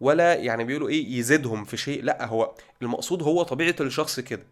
ولا 0.00 0.34
يعني 0.34 0.64
بيقولوا 0.64 0.88
إيه 0.88 1.18
يزيدهم 1.18 1.64
في 1.64 1.76
شيء 1.76 2.02
لأ 2.04 2.26
هو 2.26 2.54
المقصود 2.82 3.22
هو 3.22 3.42
طبيعة 3.42 3.74
الشخص 3.80 4.20
كده. 4.20 4.46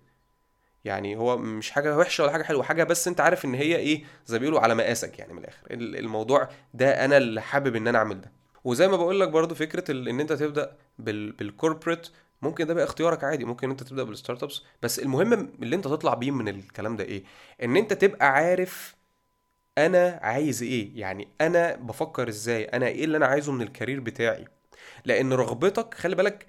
يعني 0.84 1.16
هو 1.16 1.36
مش 1.38 1.70
حاجة 1.70 1.96
وحشة 1.98 2.22
ولا 2.24 2.32
حاجة 2.32 2.42
حلوة 2.42 2.62
حاجة 2.62 2.84
بس 2.84 3.08
أنت 3.08 3.20
عارف 3.20 3.44
إن 3.44 3.54
هي 3.54 3.76
إيه 3.76 4.04
زي 4.26 4.38
بيقولوا 4.38 4.60
على 4.60 4.74
مقاسك 4.74 5.18
يعني 5.18 5.32
من 5.32 5.38
الآخر. 5.38 5.66
الموضوع 5.70 6.48
ده 6.74 7.04
أنا 7.04 7.16
اللي 7.16 7.42
حابب 7.42 7.76
إن 7.76 7.88
أنا 7.88 7.98
أعمل 7.98 8.20
ده. 8.20 8.32
وزي 8.64 8.88
ما 8.88 8.96
بقول 8.96 9.20
لك 9.20 9.28
برضو 9.28 9.54
فكرة 9.54 9.90
إن 9.90 10.20
أنت 10.20 10.32
تبدأ 10.32 10.76
بال 10.98 11.18
corporate 11.18 12.08
ممكن 12.42 12.66
ده 12.66 12.74
بقى 12.74 12.84
اختيارك 12.84 13.24
عادي 13.24 13.44
ممكن 13.44 13.70
انت 13.70 13.82
تبدأ 13.82 14.02
بال 14.02 14.42
startups 14.42 14.62
بس 14.82 14.98
المهم 14.98 15.32
اللي 15.62 15.76
انت 15.76 15.84
تطلع 15.84 16.14
بيه 16.14 16.30
من 16.30 16.48
الكلام 16.48 16.96
ده 16.96 17.04
إيه؟ 17.04 17.24
ان 17.62 17.76
انت 17.76 17.92
تبقى 17.92 18.28
عارف 18.32 18.96
أنا 19.78 20.18
عايز 20.22 20.62
إيه 20.62 21.00
يعني 21.00 21.28
أنا 21.40 21.76
بفكر 21.76 22.28
إزاي 22.28 22.64
أنا 22.64 22.86
إيه 22.86 23.04
اللي 23.04 23.16
أنا 23.16 23.26
عايزه 23.26 23.52
من 23.52 23.62
ال 23.62 23.68
career 23.68 24.00
بتاعي. 24.00 24.44
لأن 25.04 25.32
رغبتك 25.32 25.94
خلي 25.94 26.16
بالك 26.16 26.46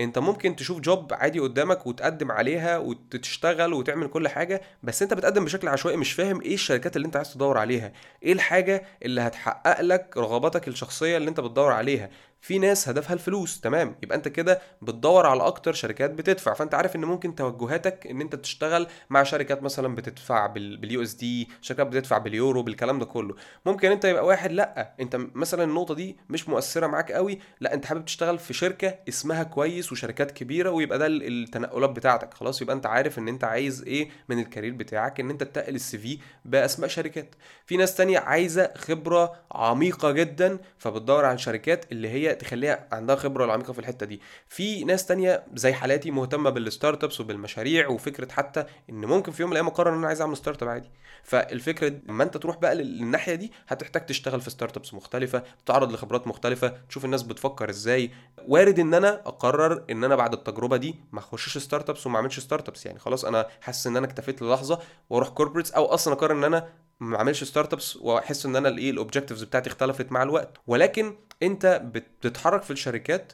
انت 0.00 0.18
ممكن 0.18 0.56
تشوف 0.56 0.80
job 0.80 1.12
عادي 1.14 1.40
قدامك 1.40 1.86
وتقدم 1.86 2.32
عليها 2.32 2.78
وتشتغل 2.78 3.72
وتعمل 3.72 4.08
كل 4.08 4.28
حاجة 4.28 4.62
بس 4.82 5.02
انت 5.02 5.14
بتقدم 5.14 5.44
بشكل 5.44 5.68
عشوائي 5.68 5.96
مش 5.96 6.12
فاهم 6.12 6.40
إيه 6.42 6.54
الشركات 6.54 6.96
اللي 6.96 7.06
انت 7.06 7.16
عايز 7.16 7.34
تدور 7.34 7.58
عليها. 7.58 7.92
إيه 8.22 8.32
الحاجة 8.32 8.84
اللي 9.02 9.20
هتحقق 9.20 9.80
لك 9.80 10.16
رغباتك 10.16 10.68
الشخصية 10.68 11.16
اللي 11.16 11.28
انت 11.30 11.40
بتدور 11.40 11.72
عليها؟ 11.72 12.10
في 12.40 12.58
ناس 12.58 12.88
هدفها 12.88 13.12
الفلوس 13.14 13.60
تمام؟ 13.60 13.96
يبقى 14.02 14.16
انت 14.16 14.28
كده 14.28 14.60
بتدور 14.82 15.26
على 15.26 15.46
أكتر 15.46 15.72
شركات 15.72 16.10
بتدفع. 16.10 16.54
فانت 16.54 16.74
عارف 16.74 16.96
ان 16.96 17.04
ممكن 17.04 17.34
توجهاتك 17.34 18.06
ان 18.06 18.20
انت 18.20 18.34
تشتغل 18.34 18.86
مع 19.10 19.22
شركات 19.22 19.62
مثلا 19.62 19.94
بتدفع 19.94 20.46
بال 20.46 21.02
USD 21.02 21.48
شركات 21.62 21.86
بتدفع 21.86 22.18
باليورو 22.18 22.62
بالكلام 22.62 22.98
ده 22.98 23.04
كله. 23.04 23.34
ممكن 23.66 23.90
انت 23.90 24.04
يبقى 24.04 24.26
واحد 24.26 24.52
لأ 24.52 24.94
انت 25.00 25.16
مثلا 25.34 25.64
النقطة 25.64 25.94
دي 25.94 26.16
مش 26.28 26.48
مؤثرة 26.48 26.86
معاك 26.86 27.12
قوي 27.12 27.38
لأ 27.60 27.74
انت 27.74 27.84
حابب 27.84 28.04
تشتغل 28.04 28.38
في 28.38 28.54
شركة 28.54 28.94
اسمها 29.08 29.42
كويس 29.42 29.92
وشركات 29.92 30.30
كبيرة 30.30 30.70
ويبقى 30.70 30.98
ده 30.98 31.06
التنقلات 31.06 31.90
بتاعتك. 31.90 32.34
خلاص 32.34 32.62
يبقى 32.62 32.76
انت 32.76 32.86
عارف 32.86 33.18
ان 33.18 33.28
انت 33.28 33.44
عايز 33.44 33.82
إيه 33.82 34.08
من 34.28 34.38
ال 34.38 34.43
career 34.43 34.72
بتاعك 34.72 35.20
ان 35.20 35.30
انت 35.30 35.42
تتقل 35.42 35.74
ال 35.74 35.98
CV 35.98 36.18
بأسماء 36.44 36.88
شركات. 36.88 37.34
في 37.66 37.76
ناس 37.76 37.94
تانية 37.94 38.18
عايزة 38.18 38.70
خبرة 38.76 39.32
عميقة 39.52 40.10
جدا 40.10 40.58
فبتدور 40.78 41.24
على 41.24 41.34
الشركات 41.34 41.92
اللي 41.92 42.08
هي 42.08 42.27
تخليها 42.34 42.88
عندها 42.92 43.16
خبرة 43.16 43.44
العميقة 43.44 43.72
في 43.72 43.78
الحتة 43.78 44.06
دي. 44.06 44.20
في 44.48 44.84
ناس 44.84 45.06
تانية 45.06 45.44
زي 45.54 45.72
حالاتي 45.72 46.10
مهتمة 46.10 46.50
بال 46.50 47.04
startups 47.04 47.20
وبالمشاريع 47.20 47.88
وفكرة 47.88 48.32
حتى 48.32 48.64
إن 48.90 49.04
ممكن 49.04 49.32
في 49.32 49.42
يوم 49.42 49.50
من 49.50 49.56
الأيام 49.56 49.66
أقرر 49.66 49.90
إن 49.92 49.98
أنا 49.98 50.06
عايز 50.06 50.20
أعمل 50.20 50.36
startup 50.36 50.68
عادي. 50.68 50.90
فالفكرة 51.22 51.88
لما 52.08 52.24
أنت 52.24 52.36
تروح 52.36 52.56
بقى 52.56 52.74
للناحية 52.74 53.34
دي 53.34 53.52
هتحتاج 53.68 54.06
تشتغل 54.06 54.40
في 54.40 54.50
startups 54.50 54.94
مختلفة 54.94 55.42
تتعرض 55.64 55.92
لخبرات 55.92 56.26
مختلفة 56.26 56.72
تشوف 56.88 57.04
الناس 57.04 57.22
بتفكر 57.22 57.70
إزاي. 57.70 58.10
وارد 58.48 58.78
إن 58.78 58.94
أنا 58.94 59.08
أقرر 59.26 59.84
إن 59.90 60.04
أنا 60.04 60.16
بعد 60.16 60.32
التجربة 60.32 60.76
دي 60.76 60.94
ما 61.12 61.18
أخشش 61.18 61.58
startups 61.58 62.06
وما 62.06 62.16
أعملش 62.16 62.40
startups 62.40 62.86
يعني 62.86 62.98
خلاص 62.98 63.24
أنا 63.24 63.46
حاسس 63.60 63.86
إن 63.86 63.96
أنا 63.96 64.06
اكتفيت 64.06 64.42
للحظة 64.42 64.78
وأروح 65.10 65.28
corporates 65.28 65.70
أو 65.72 65.84
أصلا 65.84 66.14
أقرر 66.14 66.32
إن 66.32 66.44
أنا 66.44 66.68
ما 67.00 67.16
اعملش 67.16 67.44
startups 67.44 67.96
وأحس 67.96 68.46
إن 68.46 68.56
أنا 68.56 68.68
الإيه 68.68 68.90
ال 68.90 68.95
objectives 68.95 69.42
بتاعتي 69.42 69.70
اختلفت 69.70 70.12
مع 70.12 70.22
الوقت. 70.22 70.58
ولكن 70.66 71.16
أنت 71.42 71.82
بتتحرك 71.84 72.62
في 72.62 72.70
الشركات 72.70 73.32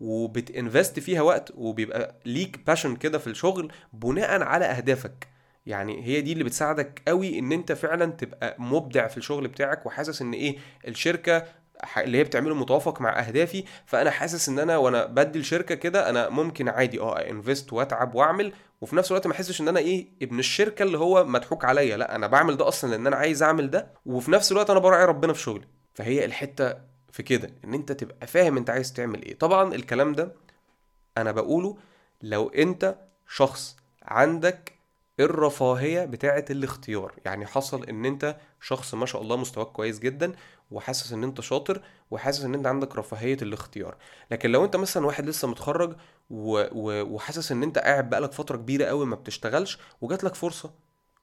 وبت 0.00 0.33
invest 0.33 0.98
فيها 1.00 1.22
وقت 1.22 1.52
وبيبقى 1.54 2.14
ليك 2.26 2.60
passion 2.66 2.96
كده 2.96 3.18
في 3.18 3.26
الشغل 3.26 3.72
بناء 3.92 4.42
على 4.42 4.64
أهدافك. 4.64 5.28
يعني 5.66 6.04
هي 6.06 6.20
دي 6.20 6.32
اللي 6.32 6.44
بتساعدك 6.44 7.02
قوي 7.08 7.38
إن 7.38 7.52
أنت 7.52 7.72
فعلا 7.72 8.06
تبقى 8.12 8.56
مبدع 8.58 9.06
في 9.08 9.16
الشغل 9.16 9.48
بتاعك 9.48 9.86
وحاسس 9.86 10.22
إن 10.22 10.32
إيه 10.32 10.56
الشركة 10.88 11.44
اللي 11.98 12.18
هي 12.18 12.24
بتعمله 12.24 12.54
متوافق 12.54 13.00
مع 13.00 13.18
أهدافي 13.20 13.64
فأنا 13.86 14.10
حاسس 14.10 14.48
إن 14.48 14.58
أنا 14.58 14.76
وأنا 14.76 15.06
بدي 15.06 15.38
الشركة 15.38 15.74
كده 15.74 16.10
أنا 16.10 16.28
ممكن 16.28 16.68
عادي 16.68 17.00
آه 17.00 17.30
invest 17.30 17.72
وأتعب 17.72 18.14
وأعمل 18.14 18.52
وفي 18.84 18.96
نفس 18.96 19.10
الوقت 19.10 19.26
ما 19.26 19.32
احسش 19.32 19.60
ان 19.60 19.68
أنا 19.68 19.80
إيه 19.80 20.08
ابن 20.22 20.38
الشركة 20.38 20.82
اللي 20.82 20.98
هو 20.98 21.24
مضحوك 21.24 21.64
عليا. 21.64 21.96
لا 21.96 22.14
أنا 22.14 22.26
بعمل 22.26 22.56
ده 22.56 22.68
أصلا 22.68 22.90
لأن 22.90 23.06
أنا 23.06 23.16
عايز 23.16 23.42
أعمل 23.42 23.70
ده 23.70 23.92
وفي 24.06 24.30
نفس 24.30 24.52
الوقت 24.52 24.70
أنا 24.70 24.78
براعي 24.80 25.04
ربنا 25.04 25.32
في 25.32 25.40
شغلي. 25.40 25.64
فهي 25.94 26.24
الحتة 26.24 26.74
في 27.12 27.22
كده 27.22 27.50
إن 27.64 27.74
أنت 27.74 27.92
تبقى 27.92 28.26
فاهم 28.26 28.56
أنت 28.56 28.70
عايز 28.70 28.92
تعمل 28.92 29.22
إيه. 29.24 29.38
طبعا 29.38 29.74
الكلام 29.74 30.12
ده 30.12 30.32
أنا 31.18 31.32
بقوله 31.32 31.76
لو 32.22 32.48
أنت 32.48 32.96
شخص 33.28 33.76
عندك 34.02 34.72
الرفاهية 35.20 36.04
بتاعه 36.04 36.44
الاختيار. 36.50 37.12
يعني 37.24 37.46
حصل 37.46 37.84
إن 37.84 38.04
أنت 38.04 38.36
شخص 38.60 38.94
ما 38.94 39.06
شاء 39.06 39.22
الله 39.22 39.36
مستواك 39.36 39.66
كويس 39.66 39.98
جدا 39.98 40.32
وحاسس 40.70 41.12
إن 41.12 41.24
أنت 41.24 41.40
شاطر 41.40 41.82
وحاسس 42.10 42.44
إن 42.44 42.54
أنت 42.54 42.66
عندك 42.66 42.96
رفاهية 42.96 43.36
الاختيار. 43.42 43.96
لكن 44.30 44.50
لو 44.50 44.64
أنت 44.64 44.76
مثلا 44.76 45.06
واحد 45.06 45.26
لسه 45.28 45.48
متخرج 45.48 45.96
و... 46.30 46.64
و... 46.72 47.02
وحاسس 47.14 47.52
إن 47.52 47.62
أنت 47.62 47.78
قاعد 47.78 48.10
بقالك 48.10 48.32
فترة 48.32 48.56
كبيرة 48.56 48.84
قوي 48.84 49.06
ما 49.06 49.16
بتشتغلش 49.16 49.78
وجات 50.00 50.24
لك 50.24 50.34
فرصة 50.34 50.70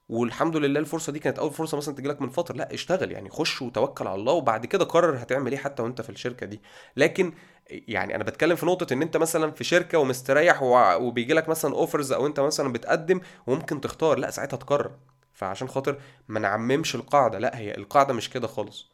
والحمد 0.09 0.57
لله 0.57 0.79
الفرصة 0.79 1.11
دي 1.11 1.19
كانت 1.19 1.39
أول 1.39 1.51
فرصة 1.51 1.77
مثلا 1.77 1.95
تجي 1.95 2.07
لك 2.07 2.21
من 2.21 2.29
فترة 2.29 2.55
لا 2.55 2.73
اشتغل. 2.73 3.11
يعني 3.11 3.29
خش 3.29 3.61
وتوكل 3.61 4.07
على 4.07 4.15
الله 4.19 4.33
وبعد 4.33 4.65
كده 4.65 4.85
قرر 4.85 5.17
هتعمل 5.17 5.51
إيه 5.51 5.59
حتى 5.59 5.83
وأنت 5.83 6.01
في 6.01 6.09
الشركة 6.09 6.45
دي. 6.45 6.61
لكن 6.97 7.33
يعني 7.71 8.15
أنا 8.15 8.23
بتكلم 8.23 8.55
في 8.55 8.65
نقطة 8.65 8.93
إن 8.93 9.01
أنت 9.01 9.17
مثلا 9.17 9.51
في 9.51 9.63
شركة 9.63 9.97
ومستريح 9.97 10.63
وبيجي 10.63 11.33
لك 11.33 11.49
مثلا 11.49 11.73
اوفرز 11.75 12.11
أو 12.11 12.27
أنت 12.27 12.39
مثلا 12.39 12.73
بتقدم 12.73 13.21
وممكن 13.47 13.81
تختار 13.81 14.17
لأ 14.17 14.31
ساعتها 14.31 14.57
تقرر. 14.57 14.91
فعشان 15.33 15.67
خاطر 15.67 16.01
ما 16.27 16.39
نعممش 16.39 16.95
القاعدة 16.95 17.39
لأ 17.39 17.57
هي 17.57 17.75
القاعدة 17.77 18.13
مش 18.13 18.29
كده 18.29 18.47
خالص. 18.47 18.91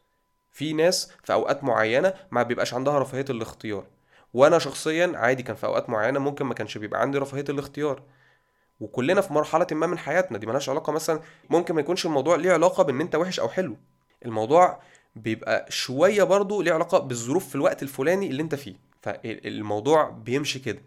في 0.51 0.73
ناس 0.73 1.11
في 1.23 1.33
أوقات 1.33 1.63
معينة 1.63 2.13
ما 2.31 2.43
بيبقاش 2.43 2.73
عندها 2.73 2.99
رفاهية 2.99 3.25
الاختيار. 3.29 3.85
وأنا 4.33 4.59
شخصيا 4.59 5.11
عادي 5.15 5.43
كان 5.43 5.55
في 5.55 5.65
أوقات 5.65 5.89
معينة 5.89 6.19
ممكن 6.19 6.45
ما 6.45 6.53
كانش 6.53 6.77
بيبقى 6.77 7.01
عندي 7.01 7.17
رفاهية 7.17 7.45
الاختيار. 7.49 8.01
وكلنا 8.79 9.21
في 9.21 9.33
مرحلة 9.33 9.67
ما 9.71 9.87
من 9.87 9.97
حياتنا 9.97 10.37
دي 10.37 10.47
ملهاش 10.47 10.69
علاقة 10.69 10.93
مثلا 10.93 11.19
ممكن 11.49 11.75
ما 11.75 11.81
يكونش 11.81 12.05
الموضوع 12.05 12.35
ليه 12.35 12.51
علاقة 12.53 12.83
بإن 12.83 13.01
أنت 13.01 13.15
وحش 13.15 13.39
أو 13.39 13.49
حلو. 13.49 13.77
الموضوع 14.25 14.79
بيبقى 15.21 15.65
شوية 15.69 16.23
برضه 16.23 16.63
ليه 16.63 16.73
علاقة 16.73 16.99
بالظروف 16.99 17.47
في 17.49 17.55
الوقت 17.55 17.83
الفلاني 17.83 18.27
اللي 18.27 18.41
انت 18.43 18.55
فيه. 18.55 18.75
فالموضوع 19.01 20.09
بيمشي 20.09 20.59
كده. 20.59 20.81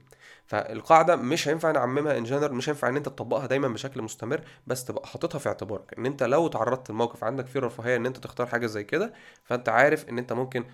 فالقاعدة 0.46 1.16
مش 1.16 1.48
هينفع 1.48 1.70
نعممها 1.70 2.18
ان 2.18 2.24
جنرال 2.24 2.54
مش 2.54 2.68
هينفع 2.68 2.88
ان 2.88 2.96
انت 2.96 3.06
تطبقها 3.06 3.46
دايما 3.46 3.68
بشكل 3.68 4.02
مستمر 4.02 4.40
بس 4.66 4.84
تبقى 4.84 5.06
حاططها 5.06 5.38
في 5.38 5.48
اعتبارك. 5.48 5.94
ان 5.98 6.06
انت 6.06 6.22
لو 6.22 6.48
تعرضت 6.48 6.90
لموقف 6.90 7.24
عندك 7.24 7.46
فيه 7.46 7.60
رفاهية 7.60 7.96
ان 7.96 8.06
انت 8.06 8.16
تختار 8.16 8.46
حاجة 8.46 8.66
زي 8.66 8.84
كده 8.84 9.12
فانت 9.44 9.68
عارف 9.68 10.08
ان 10.08 10.18
انت 10.18 10.32
ممكن 10.32 10.64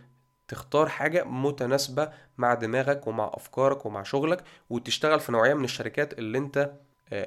تختار 0.48 0.88
حاجة 0.88 1.24
متناسبة 1.24 2.08
مع 2.38 2.54
دماغك 2.54 3.06
ومع 3.06 3.30
أفكارك 3.34 3.86
ومع 3.86 4.02
شغلك 4.02 4.44
وتشتغل 4.70 5.20
في 5.20 5.32
نوعية 5.32 5.54
من 5.54 5.64
الشركات 5.64 6.18
اللي 6.18 6.38
أنت 6.38 6.72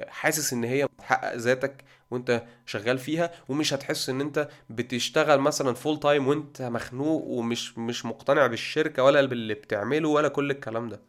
حاسس 0.08 0.52
إن 0.52 0.64
هي 0.64 0.86
بتحقق 0.86 1.34
ذاتك 1.34 1.84
وأنت 2.10 2.42
شغال 2.66 2.98
فيها 2.98 3.30
ومش 3.48 3.74
هتحس 3.74 4.08
إن 4.10 4.20
أنت 4.20 4.48
بتشتغل 4.70 5.40
مثلا 5.40 5.74
full 5.74 6.00
time 6.00 6.28
وأنت 6.28 6.62
مخنوق 6.62 7.24
ومش 7.24 7.78
مش 7.78 8.04
مقتنع 8.06 8.46
بالشركة 8.46 9.02
ولا 9.02 9.26
باللي 9.26 9.54
بتعمله 9.54 10.08
ولا 10.08 10.28
كل 10.28 10.50
الكلام 10.50 10.88
ده. 10.88 11.00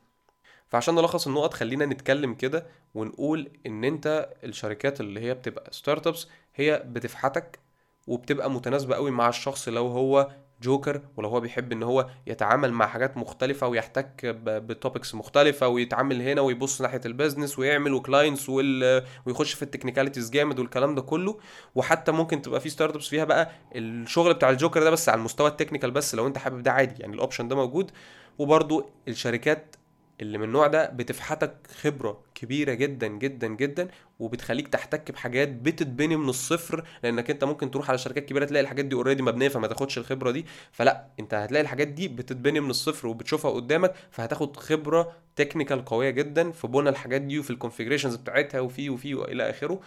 فعشان 0.67 0.95
نلخص 0.95 1.27
النقط 1.27 1.53
خلينا 1.53 1.85
نتكلم 1.85 2.33
كده 2.33 2.65
ونقول 2.95 3.49
إن 3.65 3.83
أنت 3.83 4.29
الشركات 4.43 5.01
اللي 5.01 5.19
هي 5.19 5.33
بتبقى 5.33 5.73
startups 5.73 6.27
هي 6.55 6.83
بتفحتك 6.85 7.59
وبتبقى 8.07 8.51
متناسبة 8.51 8.95
قوي 8.95 9.11
مع 9.11 9.29
الشخص 9.29 9.69
لو 9.69 9.87
هو 9.87 10.31
جوكر 10.61 11.01
ولو 11.17 11.29
هو 11.29 11.39
بيحب 11.39 11.71
إن 11.71 11.83
هو 11.83 12.07
يتعامل 12.27 12.71
مع 12.73 12.87
حاجات 12.87 13.17
مختلفة 13.17 13.67
ويحتك 13.67 14.25
ب 14.45 14.55
topics 14.55 15.15
مختلفة 15.15 15.67
ويتعامل 15.67 16.21
هنا 16.21 16.41
ويبص 16.41 16.81
ناحية 16.81 17.01
ال 17.05 17.11
business 17.11 17.59
ويعمل 17.59 17.93
و 17.93 18.00
clients 18.00 18.49
ويخش 19.25 19.53
في 19.53 19.61
ال 19.63 19.68
technicalities 19.68 20.29
جامد 20.29 20.59
والكلام 20.59 20.95
ده 20.95 21.01
كله. 21.01 21.39
وحتى 21.75 22.11
ممكن 22.11 22.41
تبقى 22.41 22.59
في 22.61 22.69
startups 22.69 23.07
فيها 23.07 23.23
بقى 23.23 23.51
الشغل 23.75 24.33
بتاع 24.33 24.49
الجوكر 24.49 24.83
ده 24.83 24.89
بس 24.89 25.09
على 25.09 25.19
المستوى 25.19 25.47
ال 25.47 25.52
technical 25.52 25.91
بس 25.91 26.15
لو 26.15 26.27
أنت 26.27 26.37
حابب 26.37 26.63
ده 26.63 26.71
عادي 26.71 27.01
يعني 27.01 27.13
ال 27.15 27.20
option 27.20 27.47
ده 27.47 27.55
موجود. 27.55 27.91
وبرده 28.39 28.85
الشركات 29.07 29.75
اللي 30.21 30.37
من 30.37 30.43
النوع 30.43 30.67
ده 30.67 30.85
بتفحتك 30.89 31.53
خبرة 31.81 32.23
كبيرة 32.35 32.73
جدا 32.73 33.07
جدا 33.07 33.47
جدا 33.47 33.87
وبتخليك 34.19 34.67
تحتك 34.67 35.11
بحاجات 35.11 35.49
بتتبني 35.49 36.15
من 36.15 36.29
الصفر 36.29 36.85
لأنك 37.03 37.29
أنت 37.29 37.43
ممكن 37.43 37.71
تروح 37.71 37.89
على 37.89 37.97
شركات 37.97 38.25
كبيرة 38.25 38.45
تلاقي 38.45 38.63
الحاجات 38.63 38.85
دي 38.85 38.95
already 38.95 39.23
مبنية 39.23 39.47
فما 39.47 39.67
تاخدش 39.67 39.97
الخبرة 39.97 40.31
دي. 40.31 40.45
فلا 40.71 41.05
أنت 41.19 41.33
هتلاقي 41.33 41.61
الحاجات 41.61 41.87
دي 41.87 42.07
بتتبني 42.07 42.59
من 42.59 42.69
الصفر 42.69 43.07
وبتشوفها 43.07 43.51
قدامك 43.51 43.93
فهتاخد 44.11 44.57
خبرة 44.57 45.11
technical 45.35 45.85
قوية 45.85 46.09
جدا 46.09 46.51
في 46.51 46.67
بنى 46.67 46.89
الحاجات 46.89 47.21
دي 47.21 47.39
وفي 47.39 47.49
ال 47.49 47.54
configurations 47.54 48.15
بتاعتها 48.15 48.59
وفي 48.59 48.89
وفي 48.89 49.15
وإلى 49.15 49.49
آخره. 49.49 49.79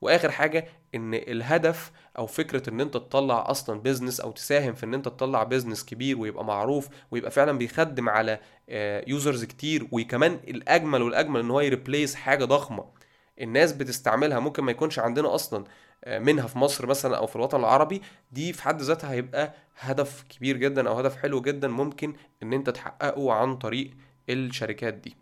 واخر 0.00 0.30
حاجة 0.30 0.66
إن 0.94 1.14
الهدف 1.14 1.92
أو 2.18 2.26
فكرة 2.26 2.70
إن 2.70 2.80
أنت 2.80 2.94
تطلع 2.94 3.50
أصلا 3.50 3.80
business 3.80 4.20
أو 4.20 4.32
تساهم 4.32 4.74
في 4.74 4.86
إن 4.86 4.94
أنت 4.94 5.04
تطلع 5.04 5.42
business 5.42 5.84
كبير 5.84 6.18
ويبقى 6.18 6.44
معروف 6.44 6.88
ويبقى 7.10 7.30
فعلا 7.30 7.58
بيخدم 7.58 8.08
على 8.08 8.40
users 9.06 9.44
كتير 9.44 9.88
وكمان 9.92 10.32
الأجمل 10.48 11.02
والأجمل 11.02 11.40
إن 11.40 11.50
هو 11.50 11.60
ي 11.60 11.67
replace 11.67 12.14
حاجة 12.14 12.44
ضخمة. 12.44 12.84
الناس 13.40 13.72
بتستعملها 13.72 14.38
ممكن 14.40 14.64
ما 14.64 14.70
يكونش 14.70 14.98
عندنا 14.98 15.34
أصلا 15.34 15.64
آه، 16.04 16.18
منها 16.18 16.46
في 16.46 16.58
مصر 16.58 16.86
مثلا 16.86 17.16
أو 17.16 17.26
في 17.26 17.36
الوطن 17.36 17.60
العربي. 17.60 18.02
دي 18.32 18.52
في 18.52 18.62
حد 18.62 18.82
ذاتها 18.82 19.10
هيبقى 19.12 19.54
هدف 19.78 20.24
كبير 20.28 20.56
جدا 20.56 20.88
أو 20.88 20.98
هدف 20.98 21.16
حلو 21.16 21.40
جدا 21.40 21.68
ممكن 21.68 22.14
إن 22.42 22.52
أنت 22.52 22.70
تحققه 22.70 23.32
عن 23.32 23.56
طريق 23.56 23.90
الشركات 24.28 24.94
دي. 24.94 25.16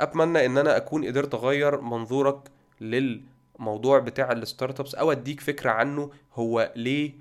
أتمنى 0.00 0.46
إن 0.46 0.58
أنا 0.58 0.76
أكون 0.76 1.04
قدرت 1.06 1.34
أغير 1.34 1.80
منظورك 1.80 2.38
لل 2.80 3.22
موضوع 3.58 3.98
بتاع 3.98 4.32
ال 4.32 4.80
startups 4.80 4.94
أو 4.94 5.12
أديك 5.12 5.40
فكرة 5.40 5.70
عنه 5.70 6.10
هو 6.34 6.72
ليه 6.76 7.12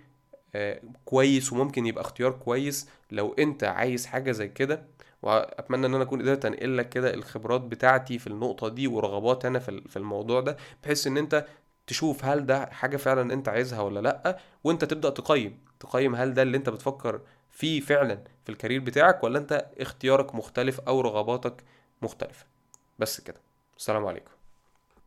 آه، 0.55 0.81
كويس 1.05 1.53
وممكن 1.53 1.85
يبقى 1.85 2.01
اختيار 2.03 2.31
كويس 2.31 2.89
لو 3.11 3.33
أنت 3.33 3.63
عايز 3.63 4.05
حاجة 4.05 4.31
زي 4.31 4.47
كده. 4.47 4.87
وأتمنى 5.21 5.85
إن 5.85 5.93
أنا 5.95 6.03
أكون 6.03 6.21
قدرت 6.21 6.45
أنقل 6.45 6.77
لك 6.77 6.89
كده 6.89 7.13
الخبرات 7.13 7.61
بتاعتي 7.61 8.19
في 8.19 8.27
النقطة 8.27 8.67
دي 8.69 8.87
ورغباتي 8.87 9.47
أنا 9.47 9.59
في 9.59 9.97
الموضوع 9.97 10.41
ده 10.41 10.57
بحيث 10.83 11.07
إن 11.07 11.17
أنت 11.17 11.45
تشوف 11.87 12.25
هل 12.25 12.45
ده 12.45 12.65
حاجة 12.65 12.97
فعلا 12.97 13.33
أنت 13.33 13.49
عايزها 13.49 13.81
ولا 13.81 13.99
لأ 13.99 14.39
وأنت 14.63 14.85
تبدأ 14.85 15.09
تقيم. 15.09 15.59
تقيم 15.79 16.15
هل 16.15 16.33
ده 16.33 16.41
اللي 16.41 16.57
أنت 16.57 16.69
بتفكر 16.69 17.21
فيه 17.49 17.79
فعلا 17.79 18.23
في 18.43 18.51
الكارير 18.51 18.79
بتاعك 18.81 19.23
ولا 19.23 19.39
أنت 19.39 19.65
اختيارك 19.79 20.35
مختلف 20.35 20.79
أو 20.79 21.01
رغباتك 21.01 21.63
مختلفة. 22.01 22.45
بس 22.99 23.21
كده. 23.21 23.41
السلام 23.77 24.05
عليكم. 24.05 24.31